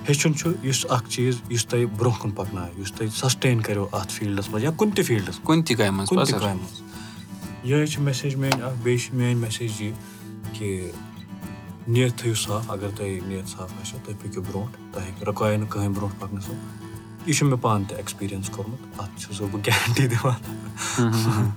ہیٚچھُن 0.08 0.34
چھُ 0.34 0.50
یُس 0.62 0.86
اکھ 0.88 1.10
چیٖز 1.10 1.36
یُس 1.50 1.66
تۄہہِ 1.66 1.84
برونٛہہ 1.98 2.20
کُن 2.20 2.30
پَکنایہِ 2.30 2.78
یُس 2.78 2.92
تۄہہِ 2.92 3.10
سَسٹین 3.12 3.60
کَریو 3.60 3.86
اَتھ 3.92 4.12
فیٖلڈَس 4.12 4.48
منٛز 4.50 4.64
یا 4.64 4.70
کُنہِ 4.76 4.94
تہِ 4.96 5.04
فیٖلڈَس 5.04 5.38
کُنہِ 5.44 5.66
تہِ 5.66 5.76
کامہِ 5.76 5.92
منٛز 5.92 6.08
کُنہِ 6.08 6.26
تہِ 6.26 6.40
کامہِ 6.40 6.54
منٛز۔ 6.54 6.80
یِہے 7.64 7.86
چھِ 7.86 8.00
میسیج 8.00 8.34
میٲنۍ 8.34 8.62
اکھ 8.62 8.76
بیٚیہِ 8.82 9.00
چھِ 9.00 9.14
میٲنۍ 9.14 9.40
میسیج 9.40 9.82
یہِ 9.82 9.92
کہِ 10.52 10.90
نِیَت 11.88 12.18
تھٲیِو 12.18 12.34
صاف 12.34 12.70
اگر 12.70 12.88
تۄہہِ 12.96 13.20
نِیَت 13.26 13.48
صاف 13.48 13.72
آسیو 13.80 13.98
تُہۍ 14.04 14.14
پٔکِو 14.22 14.40
برونٛٹھ 14.42 14.76
تۄہہِ 14.92 15.06
ہیٚکہِ 15.06 15.28
رُکایو 15.28 15.58
نہٕ 15.58 15.68
کٕہٕنۍ 15.68 15.94
برونٛٹھ 15.94 16.20
پَکنَس 16.20 16.44
یہِ 17.26 17.36
چھُ 17.36 17.46
مےٚ 17.46 17.58
پانہٕ 17.60 17.88
تہِ 17.88 17.96
ایٚکٕسپیٖریَنٕس 17.96 18.48
کوٚرمُت 18.50 19.00
اَتھ 19.00 19.20
چھُسو 19.20 19.46
بہٕ 19.52 19.60
گیرَنٹی 19.66 20.06
دِوان۔ 20.06 21.50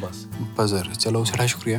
بَس۔ 0.00 0.26
پَزر 0.56 0.92
چلو 0.98 1.24
سٮ۪ٹھاہ 1.24 1.46
شُکریہ 1.46 1.78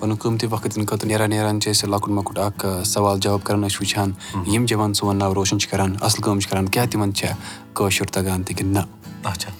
پَنُن 0.00 0.16
قۭمتی 0.22 0.46
وقت 0.50 0.74
دِنہٕ 0.74 0.86
خٲطرٕ 0.88 1.08
نیران 1.08 1.30
نیران 1.30 1.60
چھِ 1.60 1.70
أسۍ 1.70 1.88
لۄکُٹ 1.90 2.10
مۄکُٹ 2.16 2.38
اکھ 2.38 2.66
سوال 2.86 3.18
جواب 3.20 3.40
کران 3.44 3.64
أسۍ 3.64 3.78
وٕچھان 3.80 4.12
یِم 4.54 4.64
جوان 4.68 4.94
سون 4.94 5.16
ناو 5.18 5.34
روشَن 5.34 5.58
چھِ 5.58 5.70
کران 5.70 5.94
اَصٕل 6.00 6.22
کٲم 6.22 6.38
چھِ 6.40 6.50
کران 6.50 6.68
کیاہ 6.68 6.86
تِمن 6.90 7.14
چھےٚ 7.14 7.34
کٲشُر 7.74 8.06
تَگان 8.14 8.42
تہِ 8.42 8.56
کِنہٕ 8.56 8.72
نہ 8.72 9.28
اچھا 9.28 9.50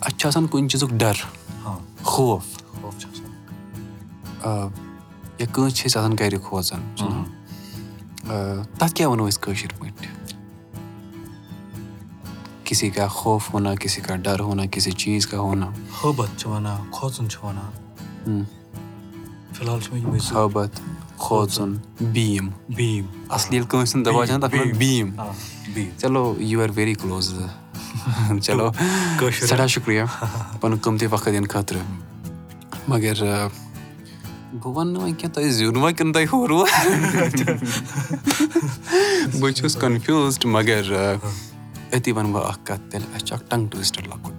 اَسہِ 0.00 0.18
چھُ 0.18 0.28
آسان 0.28 0.46
کُنہِ 0.46 0.68
چیٖزُک 0.70 0.90
ڈر 1.00 1.16
خوف 2.02 2.44
یا 5.38 5.46
کٲنٛسہِ 5.52 5.74
چھِ 5.76 5.86
أسۍ 5.86 5.98
آسان 5.98 6.14
گرِ 6.20 6.38
کھوژان 6.44 6.82
تَتھ 8.78 8.94
کیاہ 8.94 9.08
وَنو 9.08 9.26
أسۍ 9.28 9.40
کٲشِر 9.42 9.72
پٲٹھۍ 9.78 10.06
کِسی 12.64 12.90
کا 12.90 13.06
خوف 13.08 13.52
ہونا 13.54 13.74
کِسی 13.80 14.00
کا 14.00 14.16
ڈر 14.24 14.40
ہونا 14.40 14.66
کِسی 14.72 14.90
چیٖز 14.90 15.26
کا 15.26 15.38
ہونا 15.38 15.70
حٲبت 16.02 16.38
چھِ 16.38 16.46
وَنان 16.50 16.90
کھوژُن 16.90 17.28
چھِ 17.30 17.44
وَنان 17.44 18.42
فِلحال 19.56 19.80
چھُ 19.80 19.92
مےٚ 19.92 20.02
یِمے 20.02 20.18
حٲبت 20.30 20.80
کھوژُن 21.22 21.74
بیٖم 22.12 22.48
بیٖم 22.76 23.06
اَصلی 23.36 23.56
ییٚلہِ 23.56 23.68
کٲنٛسہِ 23.70 23.94
ہُنٛد 23.94 24.06
دَپان 24.06 24.26
چھِ 24.26 24.40
تَتھ 24.42 24.54
وَنان 24.54 24.78
بیٖم 24.78 25.08
چلو 26.00 26.22
یوٗ 26.38 26.62
آر 26.62 26.70
ویری 26.76 26.94
کٕلوز 26.94 27.32
چلو 28.42 28.70
سٮ۪ٹھاہ 28.72 29.66
شُکریہ 29.74 30.02
پَنُن 30.60 30.78
قۭمتی 30.82 31.06
وقت 31.10 31.26
دِنہٕ 31.26 31.50
خٲطرٕ 31.50 31.82
مگر 32.88 33.14
بہٕ 34.60 34.74
وَنہٕ 34.76 34.92
نہٕ 34.92 35.02
وۄنۍ 35.02 35.14
کینٛہہ 35.18 35.34
تۄہہِ 35.34 35.50
زیُن 35.50 35.76
وۄنۍ 35.76 35.94
کِنہٕ 35.98 36.12
تۄہہِ 36.14 36.26
ہوروا 36.32 36.64
بہٕ 39.40 39.52
چھُس 39.56 39.76
کَنفیوٗزڈ 39.80 40.46
مگر 40.56 40.92
أتی 41.94 42.12
وَنہٕ 42.12 42.32
بہٕ 42.32 42.46
اکھ 42.48 42.64
کَتھ 42.64 42.90
تیٚلہِ 42.90 43.14
اَسہِ 43.14 43.26
چھُ 43.26 43.34
اکھ 43.34 43.44
ٹنٛگ 43.48 43.66
ٹُوِسٹر 43.70 44.02
لۄکُٹ 44.02 44.34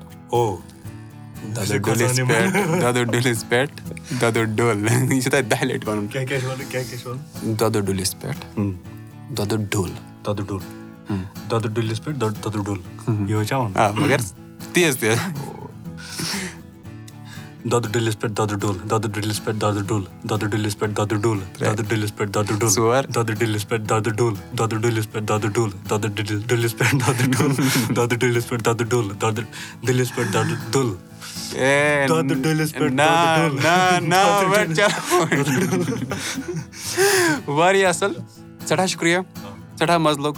دۄدٕ 1.43 1.77
ڈُلِس 1.77 2.19
پٮ۪ٹھ 2.27 2.57
دۄدٕ 2.81 3.03
ڈُلِس 3.11 3.43
پٮ۪ٹھ 3.49 3.81
دۄدٕ 4.21 4.43
ڈُل 4.55 4.87
یہِ 5.11 5.21
چھُ 5.21 5.31
تۄہہِ 5.31 5.49
دَہہِ 5.51 5.65
لَٹہِ 5.65 5.87
وَنُن 5.87 7.55
دۄدٕ 7.59 7.81
ڈُلِس 7.85 8.19
پٮ۪ٹھ 8.19 8.45
دۄدٕ 9.37 9.57
ڈُل 9.71 9.91
دۄدٕ 10.25 10.45
ڈُل 10.47 10.59
دۄدٕ 11.49 11.69
ڈُلِس 11.73 12.03
پٮ۪ٹھ 12.03 12.17
دۄدٕ 12.19 12.63
ڈُل 12.65 12.79
مگر 13.99 14.17
تیز 14.73 14.97
تیز 14.97 15.17
دۄدٕ 17.71 17.91
ڈُلِس 17.91 18.19
پٮ۪ٹھ 18.19 18.33
دۄدٕ 18.37 18.55
ڈُل 18.61 18.77
دۄدٕ 18.89 19.09
ڈُلِس 19.13 19.43
پٮ۪ٹھ 19.43 19.57
دۄدٕ 19.59 19.83
ڈُل 19.87 20.03
دۄدٕ 20.29 20.47
ڈُلِس 20.51 20.77
پٮ۪ٹھ 20.79 20.93
دۄدٕ 20.97 21.17
ڈُل 21.23 21.39
دۄدٕ 21.59 21.83
ڈُلِس 21.89 22.15
پٮ۪ٹھ 22.15 22.31
دۄدٕ 22.33 22.59
ڈُل 22.59 22.69
ژور 22.75 23.03
دۄدٕ 23.15 23.35
ڈُلِس 23.39 23.67
پٮ۪ٹھ 23.67 23.83
دۄدٕ 23.89 24.11
ڈُل 24.17 24.33
دۄدٕ 24.57 24.77
ڈُلِس 24.81 25.11
پٮ۪ٹھ 25.11 25.25
دۄدٕ 25.29 25.49
ڈُل 25.53 25.69
دۄدٕ 25.89 26.09
ڈُلِس 26.49 26.77
پٮ۪ٹھ 26.77 26.95
دۄدٕ 26.95 27.25
ڈُل 27.31 27.95
دۄدٕ 27.95 28.17
ڈُلِس 28.19 28.47
پٮ۪ٹھ 28.49 28.63
دۄدٕ 28.65 28.85
ڈُل 28.89 29.09
دۄدٕ 29.21 29.43
ڈُلِس 29.85 30.15
پٮ۪ٹھ 30.15 30.33
دۄدٕ 30.33 30.71
ڈُل 30.71 30.89
واریاہ 37.47 37.89
اَصٕل 37.89 38.13
سٮ۪ٹھاہ 38.67 38.85
شُکریہ 38.85 39.17
سٮ۪ٹھاہ 39.77 39.97
مَزٕ 39.97 40.19
لوٚگ 40.19 40.35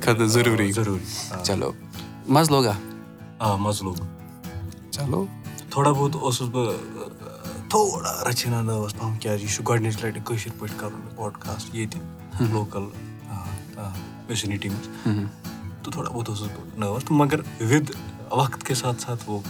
خٲطرٕ 0.00 0.26
ضروٗری 0.26 0.72
چلو 1.44 1.72
مَزٕ 2.28 2.50
لوٚگا 2.50 2.72
آ 3.38 3.56
مَزٕ 3.56 3.84
لوٚگ 3.84 3.96
چلو 4.90 5.24
تھوڑا 5.70 5.90
بہت 5.90 6.14
اوسُس 6.14 6.48
بہٕ 6.52 6.72
تھوڑا 7.70 8.12
رَژھِ 8.28 8.46
ہنا 8.46 8.60
نٲوٕس 8.62 8.96
پَہَم 8.98 9.14
کیازِ 9.18 9.42
یہِ 9.42 9.50
چھُ 9.50 9.62
گۄڈٕنِچ 9.68 10.04
لَٹہِ 10.04 10.24
کٲشِر 10.24 10.50
پٲٹھۍ 10.58 10.78
کَرُن 10.80 11.00
پاڈکاسٹ 11.16 11.74
ییٚتہِ 11.74 12.00
لوکَل 12.52 12.84
ویسِنِٹی 14.28 14.68
منٛز 14.68 14.88
تہٕ 15.82 15.92
تھوڑا 15.92 16.10
بہت 16.10 16.28
اوسُس 16.28 16.48
بہٕ 16.48 16.78
نٔروَس 16.78 17.04
تہٕ 17.04 17.16
مگر 17.16 17.40
وِد 17.60 17.90
وقت 18.30 18.66
کے 18.66 18.74
ساتھ 18.74 19.02
ساتھ 19.02 19.24
گوٚو 19.26 19.40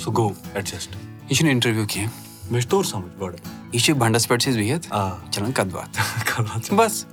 سُہ 0.00 0.12
گوٚو 0.16 0.32
ایڈجسٹ 0.54 0.96
یہِ 1.28 1.36
چھُنہٕ 1.36 1.52
اِنٹرویو 1.52 1.84
کیٚنٛہہ 1.86 2.50
مےٚ 2.50 2.60
چھُ 2.60 2.70
توٚر 2.70 2.84
سَمٕجھ 2.84 3.20
گۄڈٕ 3.20 3.36
یہِ 3.72 3.80
چھِ 3.80 3.94
بَنڈَس 3.94 4.28
پٮ۪ٹھ 4.28 4.42
چھِ 4.42 4.50
أسۍ 4.50 4.58
بِہِتھ 4.58 4.86
آ 4.90 5.08
چلان 5.30 5.52
کَتھ 5.52 5.74
باتھ 5.74 6.72
بَس 6.74 7.04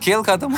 کھیل 0.00 0.22
ختم 0.22 0.54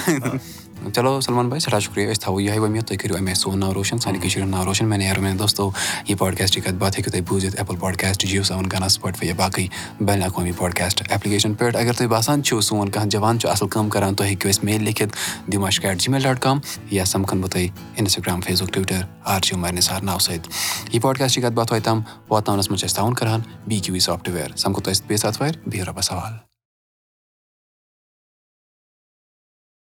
چلو 0.92 1.20
سلمان 1.20 1.48
بھاے 1.48 1.58
سٮ۪ٹھاہ 1.60 1.80
شُکریہ 1.80 2.10
أسۍ 2.10 2.20
تھاوو 2.20 2.40
یِہوے 2.40 2.58
وۄمید 2.58 2.84
تُہۍ 2.86 2.96
کٔرِو 2.98 3.16
اَمہِ 3.16 3.28
آیہِ 3.28 3.36
سون 3.36 3.58
ناو 3.60 3.74
روشَن 3.74 3.98
سانہِ 3.98 4.20
کٔشیٖرِ 4.22 4.42
ہُنٛد 4.42 4.54
ناو 4.54 4.64
روشَن 4.64 4.88
میانہِ 4.88 5.18
میانہِ 5.18 5.38
دوستو 5.38 5.70
یہِ 6.08 6.18
پاڈکاسٹٕچ 6.18 6.64
کَتھ 6.64 6.74
باتھ 6.78 6.96
ہیٚکِو 6.98 7.10
تُہۍ 7.10 7.22
بوٗزِتھ 7.28 7.56
ایپٕل 7.58 7.76
پاڈکاسٹ 7.80 8.24
جِیو 8.26 8.42
سیوَن 8.42 8.64
گانا 8.72 8.88
سٕپاٹفاے 8.88 9.28
یا 9.28 9.34
باقٕے 9.36 9.66
بین 10.00 10.22
الاقوامی 10.22 10.52
پاڈکاسٹ 10.58 11.02
ایپلِکیشن 11.08 11.54
پؠٹھ 11.54 11.76
اگر 11.76 11.92
تۄہہِ 11.92 12.10
باسان 12.10 12.42
چھُو 12.42 12.60
سون 12.60 12.88
کانٛہہ 12.88 13.08
جوان 13.10 13.38
چھُ 13.40 13.50
اَصٕل 13.50 13.68
کٲم 13.68 13.88
کَران 13.88 14.14
تُہۍ 14.14 14.26
ہیٚکِو 14.26 14.48
اَسہِ 14.48 14.64
میل 14.64 14.82
لیکھِتھ 14.84 15.16
دِماشک 15.52 15.84
at 15.84 16.00
G 16.00 16.12
mail 16.12 16.22
dot 16.22 16.40
com 16.42 16.58
یا 16.90 17.04
سَمکھن 17.04 17.40
بہٕ 17.40 17.50
تۄہہِ 17.50 17.68
Instagram 17.96 18.40
Facebook 18.62 18.72
Twitter 18.74 19.02
R 19.24 19.40
J 19.42 19.56
مَر 19.56 19.72
Nisar 19.72 20.00
ناوٕ 20.02 20.20
سۭتۍ 20.20 20.48
یہِ 20.92 21.02
پاڈکاسٹٕچ 21.02 21.42
کَتھ 21.42 21.54
باتھ 21.54 21.72
واتہِ 21.72 21.84
تام 21.84 22.00
واتناونَس 22.30 22.70
منٛز 22.70 22.80
چھِ 22.80 22.86
أسۍ 22.88 22.96
تعاوُن 22.96 23.14
کَران 23.14 23.40
بی 23.66 23.78
کیوٗ 23.78 23.94
وی 23.94 24.00
سافٹوِیَر 24.00 24.56
سَمکھو 24.56 24.80
تۄہہِ 24.80 25.06
بیٚیہِ 25.06 25.20
ساتہٕ 25.20 25.42
وارِ 25.42 25.56
بِہِو 25.70 25.84
رۄبَس 25.84 26.12
حوال 26.12 26.53